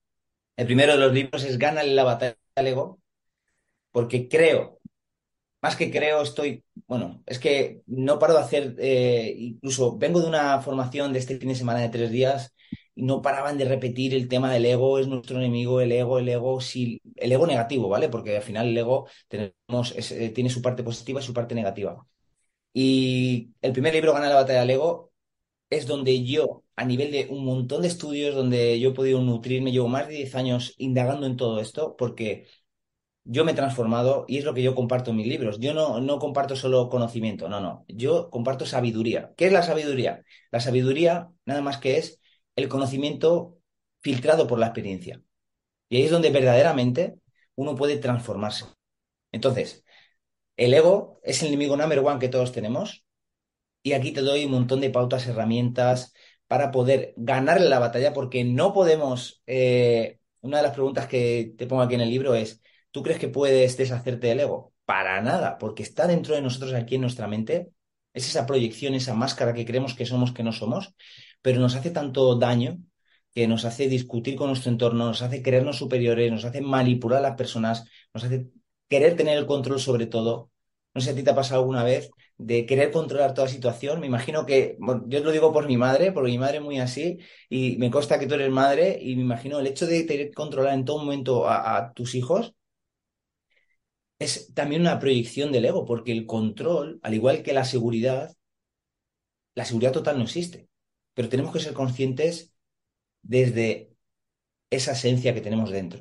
[0.56, 3.00] El primero de los libros es Gánale la batalla al ego,
[3.90, 4.79] porque creo
[5.62, 10.28] más que creo, estoy, bueno, es que no paro de hacer, eh, incluso vengo de
[10.28, 12.54] una formación de este fin de semana de tres días
[12.94, 16.28] y no paraban de repetir el tema del ego, es nuestro enemigo, el ego, el
[16.28, 18.08] ego, sí, el ego negativo, ¿vale?
[18.08, 21.54] Porque al final el ego tenemos, es, eh, tiene su parte positiva y su parte
[21.54, 22.06] negativa.
[22.72, 25.12] Y el primer libro, Gana la batalla del ego,
[25.70, 29.72] es donde yo, a nivel de un montón de estudios, donde yo he podido nutrirme,
[29.72, 32.46] llevo más de 10 años indagando en todo esto, porque
[33.24, 35.58] yo me he transformado y es lo que yo comparto en mis libros.
[35.60, 37.84] Yo no, no comparto solo conocimiento, no, no.
[37.88, 39.32] Yo comparto sabiduría.
[39.36, 40.24] ¿Qué es la sabiduría?
[40.50, 42.20] La sabiduría nada más que es
[42.56, 43.58] el conocimiento
[44.00, 45.22] filtrado por la experiencia.
[45.88, 47.16] Y ahí es donde verdaderamente
[47.56, 48.66] uno puede transformarse.
[49.32, 49.84] Entonces,
[50.56, 53.04] el ego es el enemigo number one que todos tenemos.
[53.82, 56.12] Y aquí te doy un montón de pautas, herramientas
[56.46, 59.42] para poder ganarle la batalla, porque no podemos.
[59.46, 63.18] eh, una de las preguntas que te pongo aquí en el libro es: ¿tú crees
[63.18, 64.72] que puedes deshacerte del ego?
[64.84, 67.70] Para nada, porque está dentro de nosotros aquí en nuestra mente.
[68.12, 70.94] Es esa proyección, esa máscara que creemos que somos, que no somos,
[71.42, 72.78] pero nos hace tanto daño
[73.32, 77.22] que nos hace discutir con nuestro entorno, nos hace creernos superiores, nos hace manipular a
[77.22, 78.48] las personas, nos hace
[78.88, 80.50] querer tener el control sobre todo.
[80.94, 84.00] No sé si a ti te ha pasado alguna vez de querer controlar toda situación.
[84.00, 84.76] Me imagino que,
[85.06, 87.18] yo lo digo por mi madre, porque mi madre es muy así,
[87.48, 90.34] y me consta que tú eres madre, y me imagino el hecho de tener que
[90.34, 92.54] controlar en todo momento a tus hijos
[94.20, 98.32] es también una proyección del ego, porque el control, al igual que la seguridad,
[99.54, 100.68] la seguridad total no existe.
[101.14, 102.54] Pero tenemos que ser conscientes
[103.22, 103.94] desde
[104.70, 106.00] esa esencia que tenemos dentro.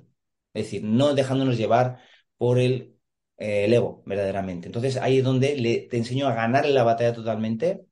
[0.53, 2.01] Es decir, no dejándonos llevar
[2.37, 2.97] por el,
[3.37, 4.67] eh, ego, verdaderamente.
[4.67, 7.85] Entonces ahí es donde le, te enseño a ganar la batalla totalmente.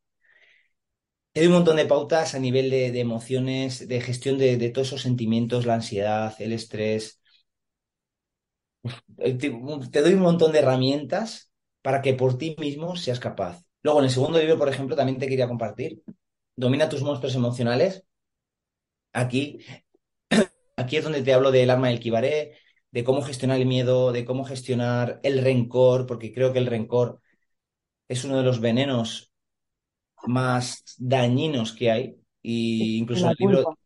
[1.31, 4.69] Te doy un montón de pautas a nivel de, de emociones, de gestión de, de,
[4.69, 7.16] todos esos sentimientos, la ansiedad, el estrés.
[9.17, 11.51] Te, te doy un montón de herramientas
[11.81, 13.63] para que por ti mismo seas capaz.
[13.81, 16.01] Luego, en el segundo libro, por ejemplo, también te quería compartir.
[16.55, 18.03] Domina tus monstruos emocionales.
[19.13, 19.59] Aquí
[20.77, 22.53] Aquí es donde te hablo del arma del kibaré,
[22.91, 27.21] de cómo gestionar el miedo, de cómo gestionar el rencor, porque creo que el rencor
[28.07, 29.31] es uno de los venenos
[30.27, 32.17] más dañinos que hay.
[32.41, 33.77] Y incluso en el libro.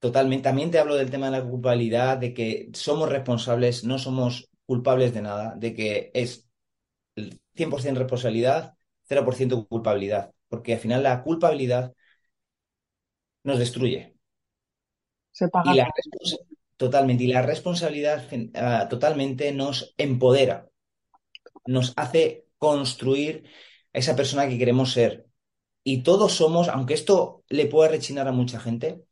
[0.00, 4.50] Totalmente, también te hablo del tema de la culpabilidad, de que somos responsables, no somos
[4.66, 6.48] culpables de nada, de que es
[7.16, 11.94] el 100% responsabilidad, 0% culpabilidad, porque al final la culpabilidad
[13.44, 14.14] nos destruye.
[15.32, 15.94] Se Y paga la, caro.
[15.96, 16.40] respons-
[16.76, 20.68] totalmente, y la responsabilidad ah, totalmente nos empodera,
[21.66, 23.44] nos hace construir
[23.92, 25.28] esa persona que queremos ser.
[25.84, 29.04] Y todos somos, aunque esto le pueda rechinar a mucha gente,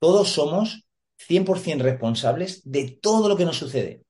[0.00, 0.84] todos somos
[1.18, 4.02] 100% responsables de todo lo que nos sucede.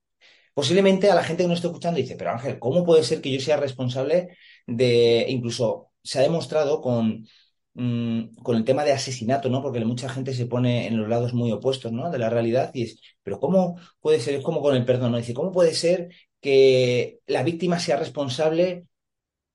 [0.55, 3.32] Posiblemente a la gente que nos está escuchando dice, pero Ángel, ¿cómo puede ser que
[3.32, 4.36] yo sea responsable
[4.66, 7.26] de, incluso se ha demostrado con,
[7.74, 9.62] mm, con el tema de asesinato, ¿no?
[9.62, 12.11] Porque mucha gente se pone en los lados muy opuestos, ¿no?
[12.11, 14.34] De la realidad y es, pero ¿cómo puede ser?
[14.34, 15.18] Es como con el perdón, ¿no?
[15.18, 16.09] Dice, ¿cómo puede ser
[16.41, 18.86] que la víctima sea responsable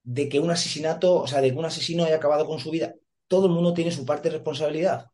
[0.04, 2.96] de que un asesinato, o sea, de que un asesino haya acabado con su vida?
[3.28, 5.08] Todo el mundo tiene su parte de responsabilidad.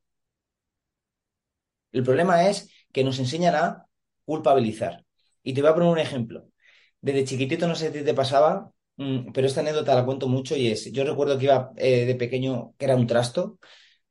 [1.92, 3.86] El problema es que nos enseñan a
[4.26, 5.06] culpabilizar.
[5.44, 6.46] Y te voy a poner un ejemplo.
[7.02, 10.68] Desde chiquitito, no sé si te pasaba, mm, pero esta anécdota la cuento mucho y
[10.68, 13.58] es, yo recuerdo que iba eh, de pequeño, que era un trasto,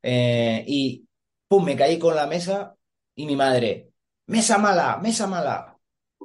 [0.03, 1.07] eh, y
[1.49, 2.75] pum, me caí con la mesa
[3.15, 3.91] y mi madre,
[4.27, 5.77] mesa mala, mesa mala,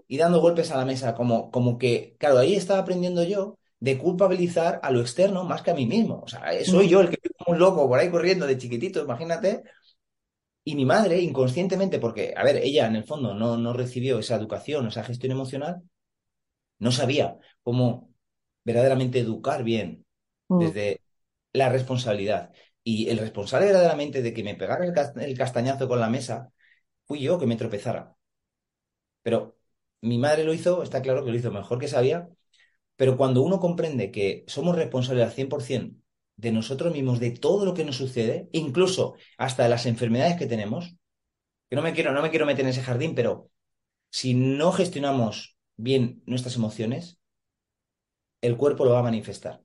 [0.08, 3.97] y dando golpes a la mesa, como, como que, claro, ahí estaba aprendiendo yo de
[3.97, 6.22] culpabilizar a lo externo más que a mí mismo.
[6.24, 8.58] O sea, soy Mm, yo el que vivo como un loco por ahí corriendo de
[8.58, 9.64] chiquitito, imagínate.
[10.68, 14.36] Y mi madre, inconscientemente, porque, a ver, ella en el fondo no, no recibió esa
[14.36, 15.84] educación, esa gestión emocional,
[16.80, 18.09] no sabía cómo
[18.63, 20.05] verdaderamente educar bien
[20.49, 20.59] mm.
[20.59, 21.01] desde
[21.53, 22.51] la responsabilidad.
[22.84, 26.51] Y el responsable verdaderamente de que me pegara el, el castañazo con la mesa
[27.05, 28.16] fui yo que me tropezara.
[29.22, 29.57] Pero
[30.01, 32.28] mi madre lo hizo, está claro que lo hizo mejor que sabía,
[32.95, 36.01] pero cuando uno comprende que somos responsables al 100%
[36.38, 40.47] de nosotros mismos, de todo lo que nos sucede, incluso hasta de las enfermedades que
[40.47, 40.95] tenemos,
[41.69, 43.49] que no me quiero, no me quiero meter en ese jardín, pero
[44.11, 47.19] si no gestionamos bien nuestras emociones,
[48.41, 49.61] el cuerpo lo va a manifestar.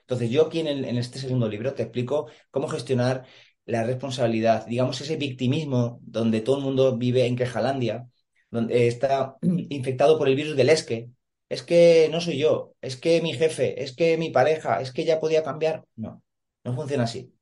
[0.00, 3.26] Entonces, yo aquí en, en este segundo libro te explico cómo gestionar
[3.66, 8.08] la responsabilidad, digamos, ese victimismo donde todo el mundo vive en quejalandia,
[8.50, 11.08] donde está infectado por el virus del es que.
[11.54, 15.04] Es que no soy yo, es que mi jefe, es que mi pareja, es que
[15.04, 15.84] ya podía cambiar.
[15.96, 16.22] No,
[16.64, 17.32] no funciona así.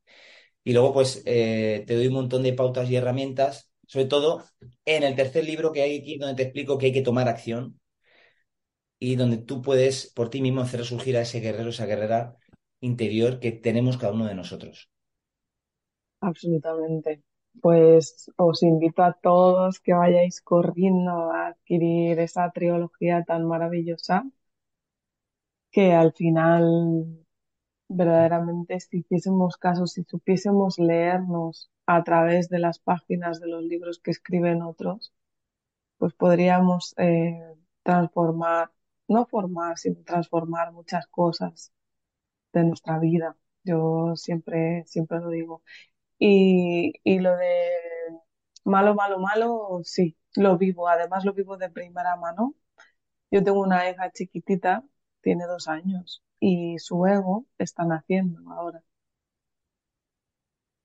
[0.64, 4.44] Y luego, pues, eh, te doy un montón de pautas y herramientas, sobre todo
[4.86, 7.80] en el tercer libro que hay aquí, donde te explico que hay que tomar acción
[8.98, 12.36] y donde tú puedes por ti mismo hacer resurgir a ese guerrero, esa guerrera
[12.80, 14.90] interior que tenemos cada uno de nosotros.
[16.20, 17.22] Absolutamente.
[17.60, 24.24] Pues os invito a todos que vayáis corriendo a adquirir esa trilogía tan maravillosa
[25.70, 27.24] que al final
[27.88, 34.00] verdaderamente si hiciésemos caso, si supiésemos leernos a través de las páginas de los libros
[34.00, 35.12] que escriben otros,
[35.98, 37.40] pues podríamos eh,
[37.84, 38.72] transformar,
[39.08, 41.72] no formar, sino transformar muchas cosas
[42.52, 43.36] de nuestra vida.
[43.64, 45.62] Yo siempre, siempre lo digo.
[46.24, 47.70] Y, y lo de
[48.64, 50.88] malo, malo, malo, sí, lo vivo.
[50.88, 52.54] Además lo vivo de primera mano.
[53.30, 54.84] Yo tengo una hija chiquitita,
[55.22, 58.82] tiene dos años, y su ego está naciendo ahora.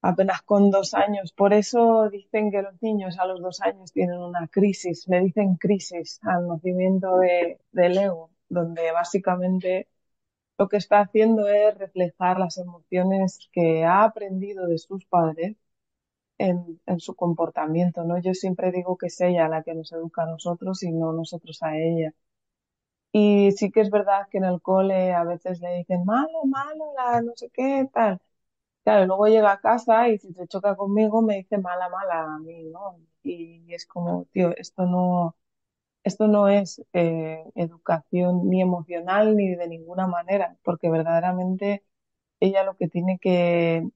[0.01, 1.33] Apenas con dos años.
[1.33, 5.07] Por eso dicen que los niños a los dos años tienen una crisis.
[5.07, 9.87] Le dicen crisis al nacimiento de, del ego, donde básicamente
[10.57, 15.55] lo que está haciendo es reflejar las emociones que ha aprendido de sus padres
[16.37, 18.19] en, su comportamiento, ¿no?
[18.19, 21.63] Yo siempre digo que es ella la que nos educa a nosotros y no nosotros
[21.63, 22.13] a ella.
[23.11, 26.93] Y sí que es verdad que en el cole a veces le dicen malo, malo,
[26.95, 28.21] la no sé qué, tal.
[28.83, 32.39] Claro, luego llega a casa y si se choca conmigo me dice mala, mala a
[32.39, 32.99] mí, ¿no?
[33.23, 35.35] Y es como, tío, esto no,
[36.07, 41.83] esto no es eh, educación ni emocional ni de ninguna manera, porque verdaderamente
[42.39, 43.87] ella lo que tiene que,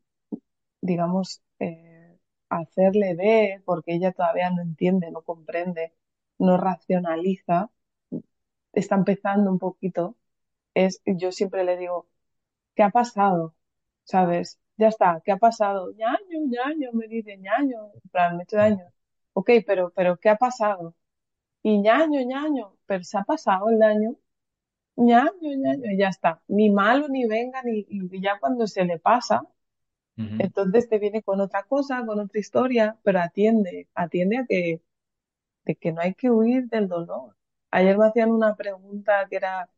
[0.81, 2.17] digamos, eh,
[2.49, 5.93] hacerle ver, porque ella todavía no entiende, no comprende,
[6.39, 7.71] no racionaliza,
[8.73, 10.17] está empezando un poquito,
[10.75, 12.07] es, yo siempre le digo,
[12.75, 13.55] ¿qué ha pasado?
[14.05, 14.59] ¿Sabes?
[14.77, 15.93] Ya está, ¿qué ha pasado?
[15.95, 18.85] ñaño, ñaño, me dice ñaño, en plan, me he hecho daño.
[19.33, 20.95] Ok, pero, pero, ¿qué ha pasado?
[21.63, 24.15] Y ñaño, ñaño, pero se ha pasado el daño.
[24.97, 26.41] ñaño, ñaño, y ya está.
[26.47, 29.43] Ni malo, ni venga, ni, y ya cuando se le pasa,
[30.37, 34.81] entonces te viene con otra cosa, con otra historia, pero atiende, atiende a que,
[35.65, 37.35] de que no hay que huir del dolor.
[37.71, 39.69] Ayer me hacían una pregunta que era,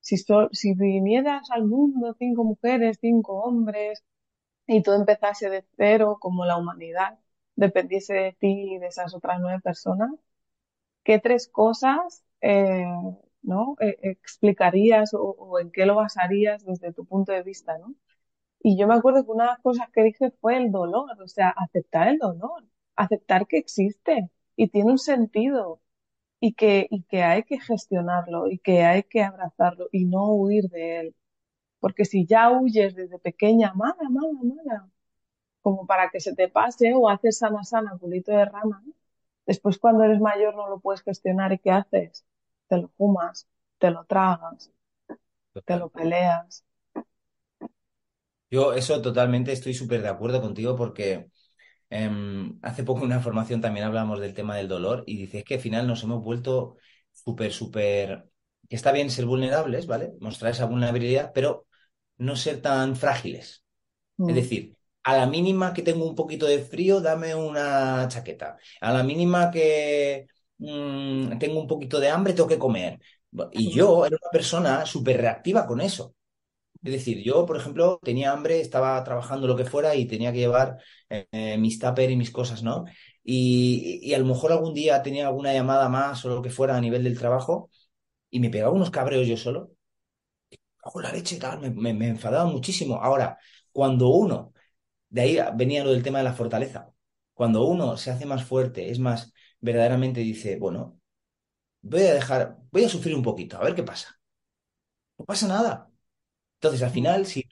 [0.00, 4.04] si, so- si vinieras al mundo cinco mujeres, cinco hombres,
[4.66, 7.18] y tú empezase de cero, como la humanidad
[7.56, 10.10] dependiese de ti y de esas otras nueve personas,
[11.04, 12.86] ¿qué tres cosas, eh,
[13.42, 13.76] ¿no?
[13.80, 17.94] eh, explicarías o, en qué lo basarías desde tu punto de vista, ¿no?
[18.62, 21.28] Y yo me acuerdo que una de las cosas que dije fue el dolor, o
[21.28, 22.64] sea, aceptar el dolor,
[22.96, 25.80] aceptar que existe y tiene un sentido
[26.40, 30.68] y que, y que hay que gestionarlo y que hay que abrazarlo y no huir
[30.70, 31.16] de él.
[31.80, 34.88] Porque si ya huyes desde pequeña, mala, mala, mala,
[35.62, 38.82] como para que se te pase o haces sana, sana, culito de rana,
[39.46, 42.24] después cuando eres mayor no lo puedes gestionar y ¿qué haces?
[42.68, 44.72] Te lo fumas, te lo tragas,
[45.66, 46.64] te lo peleas.
[48.50, 51.28] Yo eso totalmente estoy súper de acuerdo contigo porque
[51.90, 55.56] em, hace poco en una formación también hablamos del tema del dolor y dices que
[55.56, 56.76] al final nos hemos vuelto
[57.12, 58.28] súper, súper,
[58.68, 60.12] que está bien ser vulnerables, ¿vale?
[60.20, 61.66] Mostrar esa vulnerabilidad, pero
[62.18, 63.64] no ser tan frágiles.
[64.26, 68.58] Es Mm, decir, a la mínima que tengo un poquito de frío, dame una chaqueta.
[68.80, 70.26] A la mínima que
[70.58, 73.00] mm, tengo un poquito de hambre, tengo que comer.
[73.52, 76.14] Y yo era una persona súper reactiva con eso.
[76.82, 80.38] Es decir, yo, por ejemplo, tenía hambre, estaba trabajando lo que fuera y tenía que
[80.40, 80.78] llevar
[81.08, 82.84] eh, mis tupper y mis cosas, ¿no?
[83.24, 86.76] Y, y a lo mejor algún día tenía alguna llamada más o lo que fuera
[86.76, 87.70] a nivel del trabajo
[88.30, 89.72] y me pegaba unos cabreos yo solo.
[90.82, 92.96] Cago en la leche, tal, me, me, me enfadaba muchísimo.
[93.02, 93.38] Ahora,
[93.72, 94.53] cuando uno,
[95.14, 96.92] de ahí venía lo del tema de la fortaleza,
[97.34, 101.00] cuando uno se hace más fuerte, es más, verdaderamente dice, bueno,
[101.82, 104.18] voy a dejar, voy a sufrir un poquito, a ver qué pasa.
[105.18, 105.90] No pasa nada.
[106.56, 107.44] Entonces, al final, si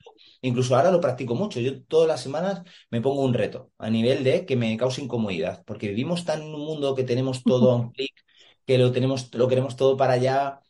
[0.42, 4.24] incluso ahora lo practico mucho, yo todas las semanas me pongo un reto a nivel
[4.24, 7.76] de que me cause incomodidad, porque vivimos tan en un mundo que tenemos todo a
[7.76, 8.14] un clic,
[8.66, 10.60] que lo tenemos, lo queremos todo para allá.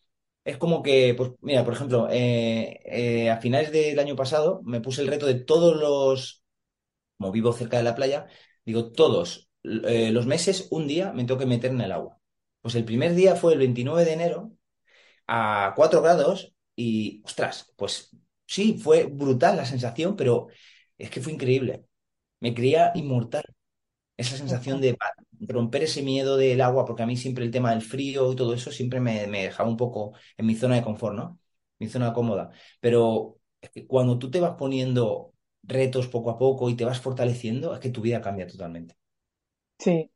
[0.44, 4.80] Es como que, pues, mira, por ejemplo, eh, eh, a finales del año pasado me
[4.80, 6.41] puse el reto de todos los,
[7.22, 8.26] como vivo cerca de la playa,
[8.64, 12.18] digo, todos eh, los meses, un día me tengo que meter en el agua.
[12.60, 14.52] Pues el primer día fue el 29 de enero
[15.26, 18.16] a 4 grados y, ostras, pues
[18.46, 20.48] sí, fue brutal la sensación, pero
[20.98, 21.84] es que fue increíble.
[22.40, 23.44] Me creía inmortal
[24.16, 24.96] esa sensación de
[25.40, 28.54] romper ese miedo del agua, porque a mí siempre el tema del frío y todo
[28.54, 31.40] eso siempre me, me dejaba un poco en mi zona de confort, ¿no?
[31.78, 32.50] Mi zona cómoda.
[32.80, 35.31] Pero es que cuando tú te vas poniendo
[35.64, 38.96] retos poco a poco y te vas fortaleciendo, es que tu vida cambia totalmente.
[39.78, 40.10] Sí,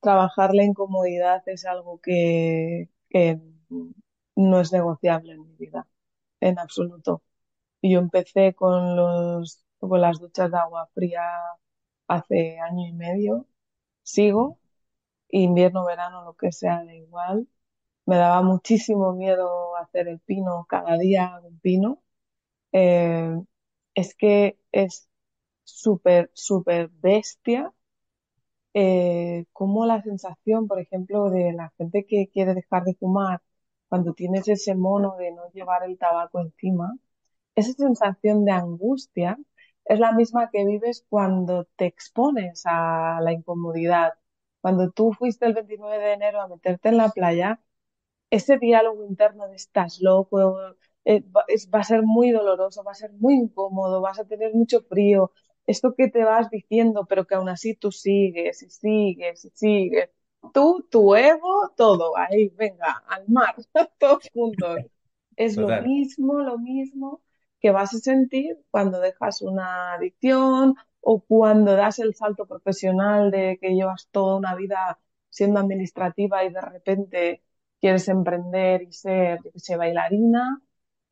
[0.00, 3.40] trabajar la incomodidad es algo que, que
[4.36, 5.88] no es negociable en mi vida,
[6.40, 7.22] en absoluto.
[7.82, 11.22] Yo empecé con los, con las duchas de agua fría
[12.08, 13.46] hace año y medio,
[14.02, 14.60] sigo,
[15.30, 17.48] invierno, verano, lo que sea, da igual.
[18.06, 22.02] Me daba muchísimo miedo hacer el pino, cada día un pino.
[22.72, 23.36] Eh,
[23.96, 25.10] es que es
[25.64, 27.74] súper, súper bestia
[28.74, 33.42] eh, como la sensación, por ejemplo, de la gente que quiere dejar de fumar,
[33.88, 36.96] cuando tienes ese mono de no llevar el tabaco encima,
[37.56, 39.38] esa sensación de angustia
[39.86, 44.14] es la misma que vives cuando te expones a la incomodidad.
[44.60, 47.60] Cuando tú fuiste el 29 de enero a meterte en la playa,
[48.30, 50.54] ese diálogo interno de estás loco,
[51.06, 54.26] eh, va, es- va a ser muy doloroso, va a ser muy incómodo, vas a
[54.26, 55.32] tener mucho frío,
[55.66, 60.10] esto que te vas diciendo, pero que aún así tú sigues y sigues y sigues.
[60.54, 63.56] Tú, tu ego, todo, ahí, venga, al mar,
[64.00, 64.82] todos juntos.
[65.36, 67.22] Es lo mismo, lo mismo
[67.60, 73.58] que vas a sentir cuando dejas una adicción o cuando das el salto profesional de
[73.60, 74.98] que llevas toda una vida
[75.30, 77.42] siendo administrativa y de repente
[77.80, 80.62] quieres emprender y ser, yo sé, bailarina,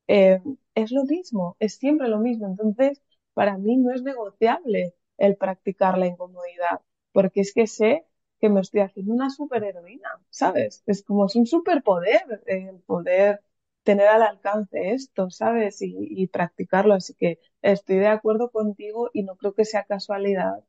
[0.09, 0.41] eh,
[0.75, 2.47] es lo mismo, es siempre lo mismo.
[2.47, 3.03] Entonces,
[3.35, 6.81] para mí no es negociable el practicar la incomodidad,
[7.13, 8.07] porque es que sé
[8.41, 10.83] que me estoy haciendo una superheroína, ¿sabes?
[10.87, 13.41] Es como es un superpoder el poder
[13.83, 15.81] tener al alcance esto, ¿sabes?
[15.83, 16.95] Y, y practicarlo.
[16.95, 20.65] Así que estoy de acuerdo contigo y no creo que sea casualidad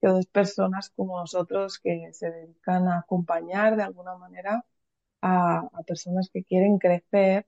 [0.00, 4.64] que dos personas como nosotros que se dedican a acompañar de alguna manera
[5.22, 7.46] a, personas que quieren crecer,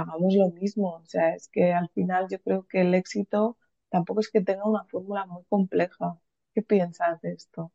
[0.00, 0.96] hagamos lo mismo.
[0.96, 3.58] O sea, es que al final yo creo que el éxito
[3.90, 6.18] tampoco es que tenga una fórmula muy compleja.
[6.54, 7.72] ¿Qué piensas de esto?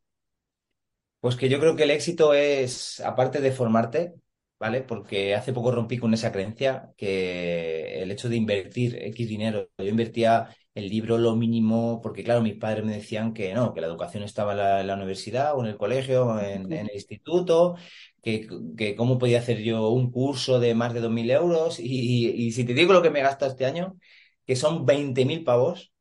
[1.20, 4.14] Pues que yo creo que el éxito es, aparte de formarte,
[4.58, 4.82] ¿vale?
[4.82, 9.86] Porque hace poco rompí con esa creencia que el hecho de invertir X dinero, yo
[9.86, 13.88] invertía el libro lo mínimo, porque claro, mis padres me decían que no, que la
[13.88, 16.96] educación estaba en la, en la universidad o en el colegio, o en, en el
[16.96, 17.76] instituto,
[18.22, 18.48] que,
[18.78, 22.66] que cómo podía hacer yo un curso de más de 2.000 euros y, y si
[22.66, 23.98] te digo lo que me he gastado este año,
[24.46, 25.94] que son 20.000 pavos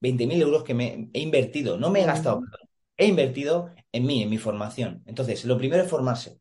[0.00, 2.42] 20.000 euros que me he invertido, no me he gastado,
[2.96, 5.02] he invertido en mí, en mi formación.
[5.06, 6.40] Entonces, lo primero es formarse.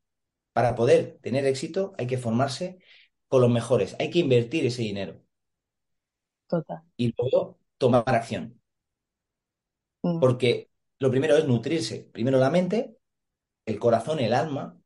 [0.53, 2.79] Para poder tener éxito hay que formarse
[3.29, 5.21] con los mejores, hay que invertir ese dinero
[6.47, 6.83] total.
[6.95, 8.61] y luego tomar acción.
[10.03, 12.97] Mm, Porque lo primero es nutrirse, primero la mente,
[13.65, 14.81] el corazón, el alma,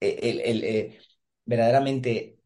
[0.00, 0.98] el, eh,
[1.44, 2.38] verdaderamente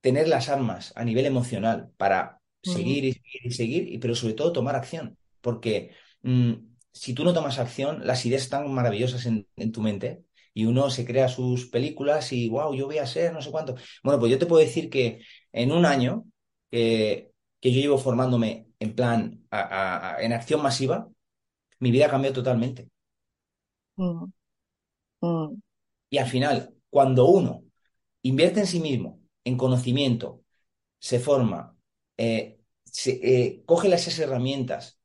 [0.00, 4.34] tener las armas a nivel emocional para seguir y seguir y seguir, y, pero sobre
[4.34, 5.18] todo tomar acción.
[5.40, 5.92] Porque
[6.22, 6.52] mm,
[6.92, 10.24] si tú no tomas acción, las ideas están maravillosas en, en tu mente
[10.54, 13.76] y uno se crea sus películas y, wow, yo voy a ser no sé cuánto.
[14.02, 15.20] Bueno, pues yo te puedo decir que
[15.52, 16.24] en un año
[16.70, 21.08] que, que yo llevo formándome en plan, a- a- a- en acción masiva,
[21.80, 22.88] mi vida cambió totalmente.
[23.96, 24.32] mm,
[25.22, 25.60] mm,
[26.10, 27.64] Y al final, cuando uno
[28.22, 30.44] invierte en sí mismo, en conocimiento,
[31.00, 31.76] se forma,
[32.18, 35.00] eh, se, eh, coge las esas herramientas.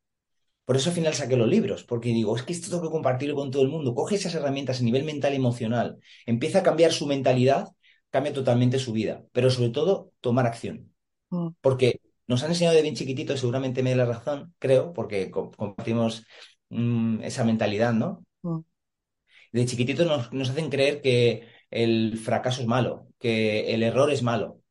[0.66, 3.36] Por eso al final saqué los libros, porque digo, es que esto tengo que compartirlo
[3.36, 3.96] con todo el mundo.
[3.96, 7.70] Coge esas herramientas a nivel mental y emocional, empieza a cambiar su mentalidad,
[8.12, 10.94] cambia totalmente su vida, pero sobre todo tomar acción.
[11.32, 14.94] mm, Porque nos han enseñado de bien chiquitito, y seguramente me dé la razón, creo,
[14.94, 16.26] porque co- compartimos
[16.70, 18.26] mm, esa mentalidad, ¿no?
[18.44, 18.64] mm,
[19.52, 24.24] De chiquititos nos, nos hacen creer que el fracaso es malo, que el error es
[24.24, 24.62] malo,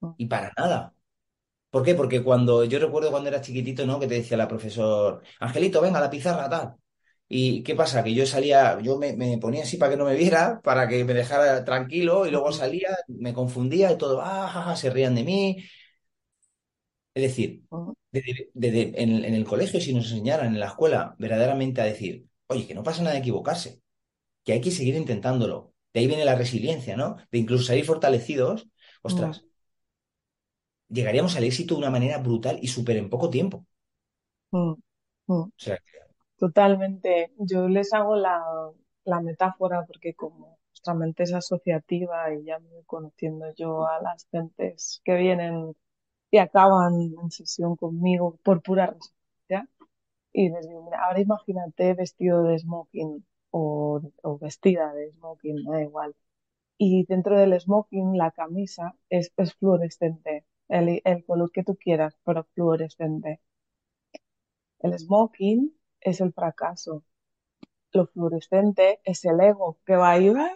[0.00, 0.94] mm, y para nada.
[1.70, 1.94] ¿Por qué?
[1.94, 3.98] Porque cuando yo recuerdo cuando era chiquitito, ¿no?
[3.98, 6.74] Que te decía la profesor, Angelito, venga, a la pizarra, tal.
[7.28, 8.04] ¿Y qué pasa?
[8.04, 11.04] Que yo salía, yo me, me ponía así para que no me viera, para que
[11.04, 15.14] me dejara tranquilo, y luego salía, me confundía y todo, ah, ja, ja, se rían
[15.14, 15.64] de mí.
[17.14, 17.62] Es decir,
[18.10, 22.26] desde- desde- en, en el colegio, si nos enseñaran en la escuela verdaderamente a decir,
[22.46, 23.82] oye, que no pasa nada de equivocarse,
[24.44, 25.71] que hay que seguir intentándolo.
[25.94, 27.16] De ahí viene la resiliencia, ¿no?
[27.30, 28.68] De incluso salir fortalecidos,
[29.06, 29.46] mm, ostras,
[30.88, 33.66] llegaríamos al éxito de una manera brutal y súper en poco tiempo.
[34.52, 34.72] mm,
[35.28, 35.50] mm.
[35.58, 35.78] O sea,
[36.38, 37.32] Totalmente.
[37.38, 38.42] Yo les hago la,
[39.04, 44.00] la metáfora porque como nuestra mente es asociativa y ya me voy conociendo yo a
[44.02, 45.74] las gentes que vienen
[46.30, 49.68] y acaban en sesión conmigo por pura resonancia,
[50.32, 55.72] y les digo, mira, ahora imagínate vestido de smoking o, o vestida de smoking, me
[55.76, 56.16] da igual.
[56.78, 62.16] Y dentro del smoking la camisa es, es fluorescente, el, el color que tú quieras,
[62.24, 63.40] pero fluorescente.
[64.80, 67.04] El smoking es el fracaso
[67.92, 70.54] lo fluorescente es el ego que va ahí, "Ah,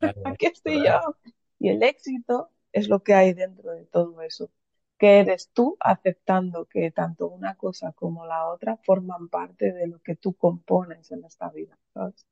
[0.24, 1.16] aquí estoy yo.
[1.58, 4.50] Y el éxito es lo que hay dentro de todo eso,
[5.00, 10.00] que eres tú aceptando que tanto una cosa como la otra forman parte de lo
[10.00, 12.26] que tú compones en esta vida, ¿sabes?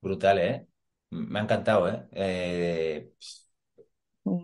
[0.00, 0.66] Brutal, ¿eh?
[1.10, 2.08] Me ha encantado, ¿eh?
[2.12, 3.12] Eh,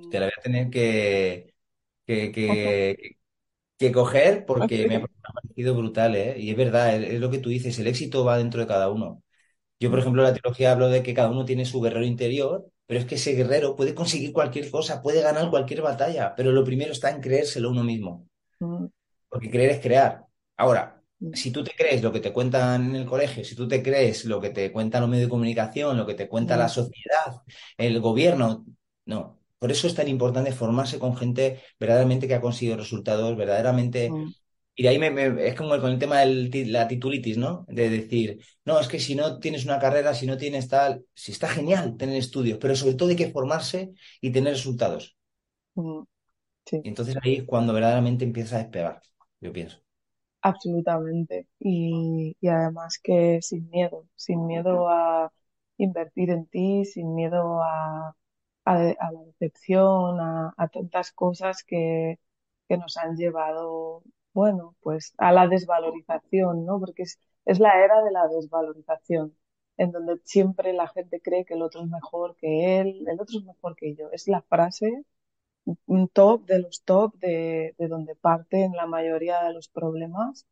[0.08, 1.54] te la voy a tener que,
[2.06, 3.18] que, que,
[3.78, 5.02] que coger porque me ha
[5.34, 6.36] parecido brutal, ¿eh?
[6.38, 8.90] Y es verdad, es, es lo que tú dices, el éxito va dentro de cada
[8.90, 9.22] uno.
[9.80, 12.66] Yo, por ejemplo, en la teología hablo de que cada uno tiene su guerrero interior,
[12.86, 16.64] pero es que ese guerrero puede conseguir cualquier cosa, puede ganar cualquier batalla, pero lo
[16.64, 18.26] primero está en creérselo uno mismo,
[18.60, 18.86] Mm,
[19.28, 20.24] porque creer es crear.
[20.56, 23.66] Ahora, mm, si tú te crees lo que te cuentan en el colegio, si tú
[23.68, 26.66] te crees lo que te cuentan los medios de comunicación, lo que te cuenta la
[26.66, 27.42] mm, sociedad,
[27.76, 28.64] el gobierno,
[29.06, 29.40] no.
[29.58, 34.10] Por eso es tan importante formarse con gente verdaderamente que ha conseguido resultados, verdaderamente
[34.74, 37.64] y de ahí me, me- es como con el tema de la titulitis, ¿no?
[37.68, 41.32] De decir, no, es que si no tienes una carrera, si no tienes tal, sí
[41.32, 45.16] está genial tener estudios, pero sobre todo hay que formarse y tener resultados.
[46.66, 46.84] sí.
[46.84, 49.02] Y entonces ahí es cuando verdaderamente empieza a despegar,
[49.40, 49.78] yo pienso.
[50.42, 51.46] Absolutamente.
[51.60, 55.32] Y, y además que sin miedo, sin miedo a
[55.76, 58.16] invertir en ti, sin miedo a,
[58.64, 62.18] a, a la decepción, a, a tantas cosas que,
[62.68, 64.02] que nos han llevado,
[64.34, 66.80] bueno, pues a la desvalorización, ¿no?
[66.80, 69.36] Porque es, es la era de la desvalorización,
[69.76, 73.38] en donde siempre la gente cree que el otro es mejor que él, el otro
[73.38, 74.10] es mejor que yo.
[74.12, 75.04] Es la frase
[75.86, 80.46] un top de los top de, de donde parten la mayoría de los problemas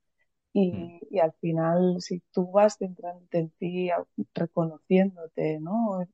[0.72, 3.90] Mm, y, y al final si tú vas centrándote en ti,
[4.34, 6.06] reconociéndote, ¿no?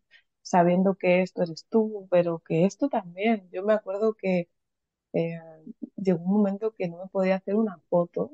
[0.42, 3.48] Sabiendo que esto eres tú, pero que esto también.
[3.52, 4.48] Yo me acuerdo que
[5.16, 5.40] eh,
[5.96, 8.32] llegó un momento que no me podía hacer una foto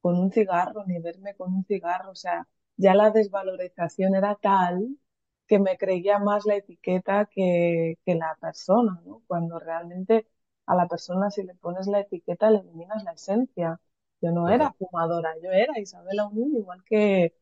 [0.00, 2.10] con un cigarro, ni verme con un cigarro.
[2.12, 4.98] O sea, ya la desvalorización era tal
[5.46, 9.22] que me creía más la etiqueta que, que la persona, ¿no?
[9.26, 10.26] Cuando realmente
[10.66, 13.80] a la persona si le pones la etiqueta le eliminas la esencia.
[14.20, 17.34] Yo no era fumadora, yo era Isabela Unión, igual que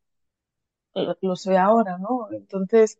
[0.95, 2.28] lo, lo soy ahora, ¿no?
[2.32, 2.99] Entonces,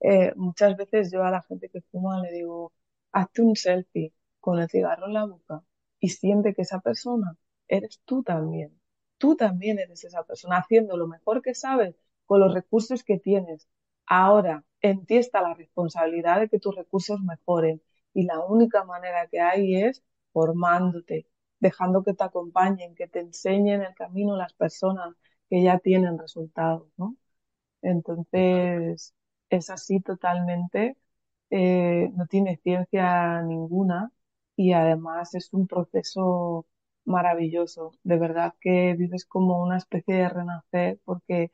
[0.00, 2.72] eh, muchas veces yo a la gente que fuma le digo,
[3.12, 4.12] hazte un selfie
[4.46, 5.64] con el cigarro en la boca
[5.98, 7.36] y siente que esa persona
[7.66, 8.80] eres tú también.
[9.18, 13.68] Tú también eres esa persona haciendo lo mejor que sabes con los recursos que tienes.
[14.06, 17.82] Ahora, en ti está la responsabilidad de que tus recursos mejoren
[18.14, 21.26] y la única manera que hay es formándote,
[21.58, 25.16] dejando que te acompañen, que te enseñen el camino las personas
[25.50, 27.16] que ya tienen resultados, ¿no?
[27.82, 29.14] Entonces,
[29.50, 30.96] es así totalmente,
[31.50, 34.12] eh, no tiene ciencia ninguna
[34.56, 36.66] y además es un proceso
[37.04, 37.92] maravilloso.
[38.02, 41.50] De verdad que vives como una especie de renacer porque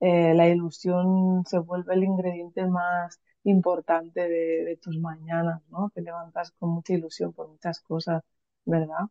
[0.00, 5.90] eh, la ilusión se vuelve el ingrediente más importante de, tus mañanas, ¿no?
[5.94, 8.22] Te levantas con mucha ilusión por muchas cosas,
[8.64, 9.06] ¿verdad?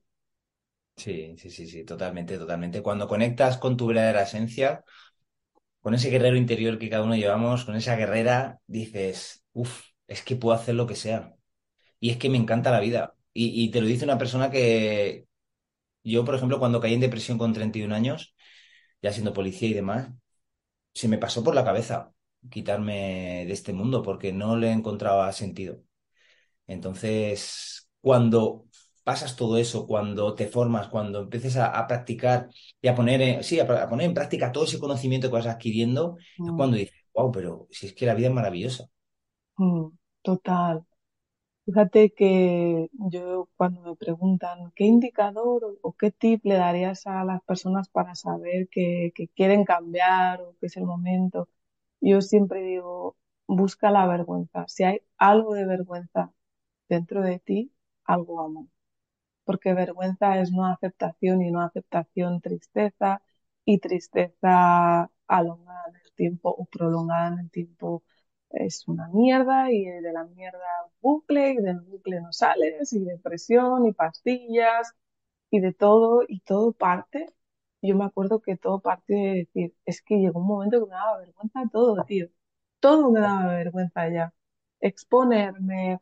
[0.98, 2.82] Sí, sí, sí, sí, totalmente, totalmente.
[2.82, 4.84] Cuando conectas con tu verdadera esencia,
[5.82, 10.36] con ese guerrero interior que cada uno llevamos, con esa guerrera, dices, uff, es que
[10.36, 11.36] puedo hacer lo que sea.
[12.00, 13.16] Y es que me encanta la vida.
[13.36, 15.28] Y, y te lo dice una persona que
[16.04, 18.36] yo, por ejemplo, cuando caí en depresión con 31 años,
[19.02, 20.12] ya siendo policía y demás,
[20.94, 22.14] se me pasó por la cabeza
[22.52, 25.80] quitarme de este mundo porque no le encontraba sentido.
[26.68, 28.66] Entonces, cuando
[29.04, 32.50] pasas todo eso, cuando te formas, cuando empieces a, a practicar
[32.82, 35.46] y a poner, en- sí, a, a poner en práctica todo ese conocimiento que vas
[35.48, 38.86] adquiriendo, es Mm, cuando dices, wow, pero si es que la vida es maravillosa.
[39.58, 39.90] mm,
[40.24, 40.86] total.
[41.66, 47.42] Fíjate que yo cuando me preguntan qué indicador o, qué tip le darías a las
[47.44, 51.50] personas para saber que, que quieren cambiar o que es el momento,
[52.02, 54.66] yo siempre digo, busca la vergüenza.
[54.68, 56.32] Si hay algo de vergüenza
[56.90, 57.74] dentro de ti,
[58.06, 58.70] algo amo
[59.44, 63.22] porque vergüenza es no aceptación y no aceptación tristeza
[63.66, 68.04] y tristeza alongada en el tiempo o prolongada en el tiempo
[68.52, 70.60] es una mierda y de la mierda
[71.02, 74.94] bucle y del bucle no sales y depresión y pastillas
[75.52, 77.34] y de todo y todo parte.
[77.82, 80.96] Yo me acuerdo que todo parte de decir, es que llegó un momento que me
[80.96, 82.28] daba vergüenza todo, tío.
[82.80, 84.34] Todo me daba vergüenza ya.
[84.82, 86.00] Exponerme,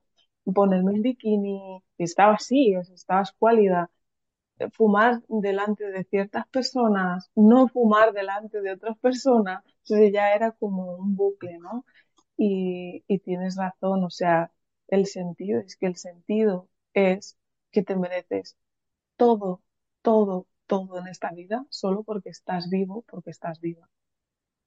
[0.53, 3.91] ponerme el bikini, y estaba así, estaba escuálida,
[4.73, 10.95] fumar delante de ciertas personas, no fumar delante de otras personas, entonces ya era como
[10.95, 11.85] un bucle, ¿no?
[12.37, 14.51] Y, tienes razón, o sea,
[14.87, 17.37] el sentido, es que el sentido es
[17.71, 18.57] que te mereces
[19.17, 19.61] todo,
[20.01, 23.89] todo, todo en esta vida solo porque estás vivo, porque estás viva.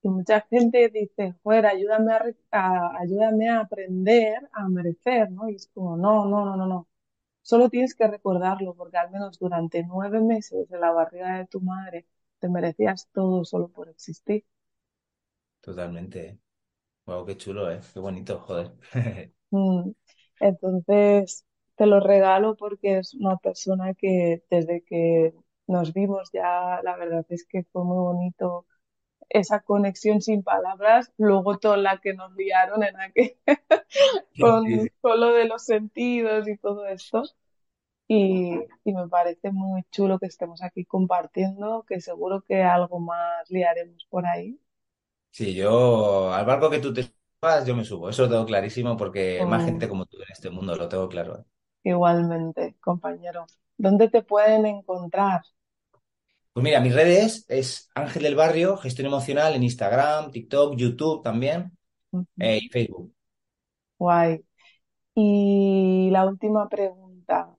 [0.03, 2.13] Y mucha gente dice, fuera, ayúdame
[2.53, 5.49] a, ayúdame a aprender a merecer, ¿no?
[5.49, 6.89] Y es como, no, no, no, no, no.
[7.43, 11.61] Solo tienes que recordarlo, porque al menos durante nueve meses de la barriga de tu
[11.61, 12.07] madre
[12.41, 14.45] te merecías todo solo por existir.
[15.61, 16.39] Totalmente.
[17.07, 17.81] Wow, qué chulo, ¿eh?
[17.93, 18.73] Qué bonito, joder.
[19.51, 19.93] Mm.
[20.41, 21.47] Entonces,
[21.77, 25.35] te lo regalo porque es una persona que desde que
[25.67, 28.67] nos vimos ya, la verdad es que fue muy bonito
[29.31, 33.39] esa conexión sin palabras, luego toda la que nos liaron en aquel,
[34.39, 34.65] con,
[35.01, 37.25] con lo de los sentidos y todo esto.
[38.09, 38.55] Y,
[38.85, 44.07] y me parece muy chulo que estemos aquí compartiendo, que seguro que algo más liaremos
[44.11, 44.61] por ahí.
[45.37, 48.09] Sí, yo al barco que tú te subas, yo me subo.
[48.09, 51.09] Eso lo tengo clarísimo porque más Mm, gente como tú en este mundo lo tengo
[51.09, 51.39] claro.
[51.41, 51.45] ¿eh?
[51.85, 53.47] igualmente, compañero.
[53.79, 55.41] ¿Dónde te pueden encontrar?
[56.53, 61.77] Pues mira, mis redes es Ángel del Barrio, gestión emocional en Instagram, TikTok, YouTube también
[62.39, 63.15] eh, y Facebook.
[63.99, 64.45] Guay.
[65.15, 67.57] Y la última pregunta,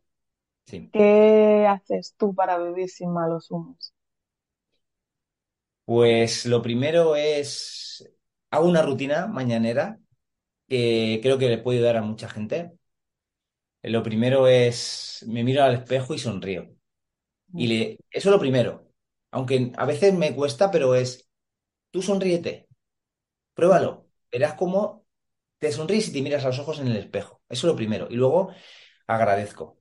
[0.65, 0.91] Sí.
[0.91, 3.93] ¿qué haces tú para vivir sin malos humos?
[5.87, 8.11] Pues lo primero es,
[8.51, 9.99] hago una rutina mañanera
[10.67, 12.73] que creo que le puede ayudar a mucha gente.
[13.83, 16.69] Lo primero es, me miro al espejo y sonrío.
[17.53, 18.91] Y le, eso es lo primero.
[19.31, 21.29] Aunque a veces me cuesta, pero es,
[21.91, 22.67] tú sonríete,
[23.55, 24.09] pruébalo.
[24.31, 25.05] Verás cómo
[25.59, 27.41] te sonríes y te miras a los ojos en el espejo.
[27.49, 28.07] Eso es lo primero.
[28.11, 28.51] Y luego
[29.07, 29.76] agradezco.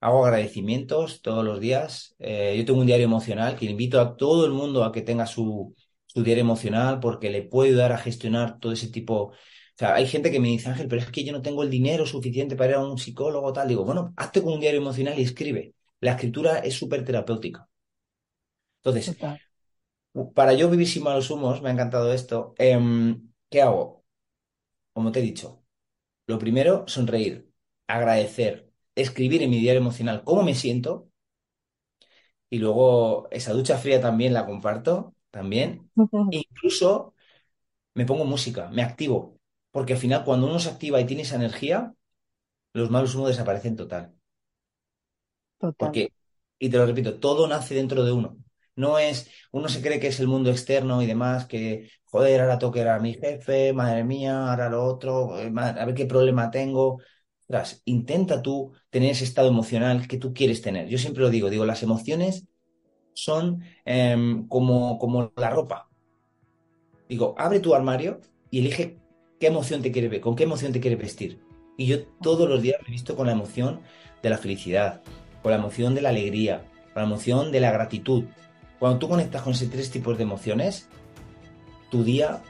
[0.00, 2.14] Hago agradecimientos todos los días.
[2.18, 5.26] Eh, yo tengo un diario emocional que invito a todo el mundo a que tenga
[5.26, 5.74] su,
[6.06, 9.24] su diario emocional porque le puede ayudar a gestionar todo ese tipo.
[9.24, 9.34] O
[9.76, 12.06] sea, hay gente que me dice, Ángel, pero es que yo no tengo el dinero
[12.06, 13.68] suficiente para ir a un psicólogo, tal.
[13.68, 15.74] Digo, bueno, hazte con un diario emocional y escribe.
[16.00, 17.68] La escritura es súper terapéutica.
[18.82, 19.40] Entonces, Total.
[20.34, 22.54] para yo vivir sin malos humos, me ha encantado esto.
[22.58, 24.04] Em, ¿qué hago?
[24.94, 25.64] Como te he dicho,
[26.26, 27.50] lo primero, sonreír,
[27.88, 28.69] agradecer,
[29.02, 31.08] escribir en mi diario emocional cómo me siento
[32.48, 35.90] y luego esa ducha fría también la comparto, también.
[36.30, 37.14] Incluso
[37.94, 39.38] me pongo música, me activo,
[39.70, 41.94] porque al final cuando uno se activa y tiene esa energía,
[42.74, 44.14] los malos humos desaparecen total.
[45.58, 45.94] Total.
[45.94, 46.12] Porque,
[46.58, 48.36] y te lo repito, todo nace dentro de uno.
[48.76, 52.58] No es, uno se cree que es el mundo externo y demás, que, joder, ahora
[52.58, 56.06] tengo que ir a mi jefe, madre mía, ahora lo otro, eh, a ver qué
[56.06, 56.98] problema tengo.
[57.84, 60.88] Intenta tú tener ese estado emocional que tú quieres tener.
[60.88, 62.46] Yo siempre lo digo, digo, las emociones
[63.14, 65.88] son em, como, como la ropa.
[67.08, 68.20] Digo, abre tu armario
[68.50, 68.98] y elige
[69.40, 71.40] qué emoción te quieres ver, con qué emoción te quieres vestir.
[71.76, 73.80] Y yo todos los días me he visto con la emoción
[74.22, 75.02] de la felicidad,
[75.42, 78.24] con la emoción de la alegría, con la emoción de la gratitud.
[78.78, 80.88] Cuando tú conectas con esos tres tipos de emociones,
[81.90, 82.42] tu día,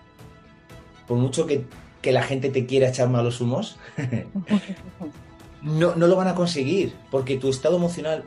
[1.07, 1.65] por mucho que,
[2.03, 3.77] que la gente te quiera echar malos humos,
[5.63, 8.25] no, no lo van a conseguir, porque tu estado emocional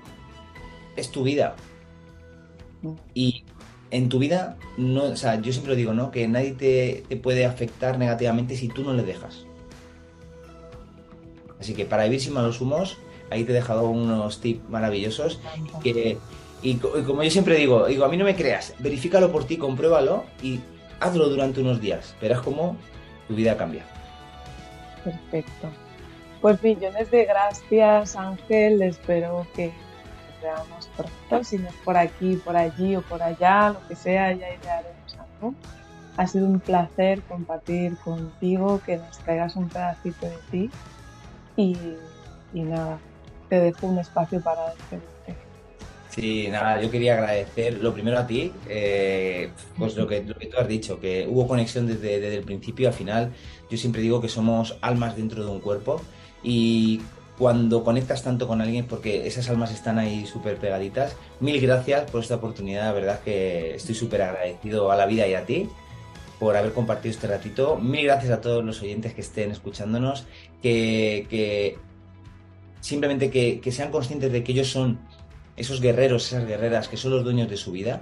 [0.96, 1.56] es tu vida.
[3.14, 3.44] Y
[3.92, 6.12] en tu vida, no, o sea, yo siempre lo digo, ¿no?
[6.12, 9.46] Que nadie te, te puede afectar negativamente si tú no le dejas.
[11.60, 12.98] Así que para vivir sin malos humos,
[13.30, 15.40] ahí te he dejado unos tips maravillosos
[15.82, 16.18] que,
[16.62, 19.58] y, y como yo siempre digo, digo, a mí no me creas, verifícalo por ti,
[19.58, 20.60] compruébalo y
[21.00, 22.16] hazlo durante unos días.
[22.22, 22.78] Verás cómo
[23.34, 23.84] tu vida cambia.
[25.04, 25.70] Perfecto.
[26.42, 28.82] Pues millones de gracias, Ángel.
[28.84, 29.72] Espero que
[30.42, 31.44] veamos pronto.
[31.44, 35.18] Si no es por aquí, por allí o por allá, lo que sea, ya idearemos
[35.18, 35.56] algo.
[36.18, 40.72] Ha sido un placer compartir contigo, que nos traigas un pedacito de ti.
[41.56, 41.78] Y,
[42.54, 43.00] y nada,
[43.50, 45.13] te dejo un espacio para despedirte.
[46.14, 50.46] Sí, nada, yo quería agradecer lo primero a ti, eh, pues lo que, lo que
[50.46, 53.32] tú has dicho, que hubo conexión desde, el principio, al final.
[53.68, 56.00] Yo siempre digo que somos almas dentro de un cuerpo
[56.44, 57.02] y
[57.40, 62.22] cuando conectas tanto con alguien, porque esas almas están ahí súper pegaditas, mil gracias por
[62.22, 65.68] esta oportunidad, la verdad que estoy súper agradecido a la vida y a ti
[66.40, 70.28] por haber compartido este ratito, mil gracias a todos los oyentes que estén escuchándonos,
[70.62, 71.76] que,
[72.82, 75.00] simplemente que sean conscientes de que ellos son
[75.56, 78.02] esos guerreros, esas guerreras que son los dueños de su vida,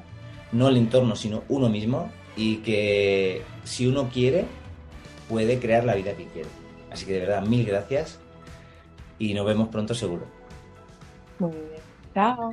[0.52, 4.46] no el entorno, sino uno mismo, y que si uno quiere,
[5.30, 6.50] puede crear la vida que quiere.
[6.92, 8.20] Así que de verdad, mil gracias
[9.18, 10.26] y nos vemos pronto seguro.
[11.40, 11.82] Muy bien.
[12.14, 12.52] Chao.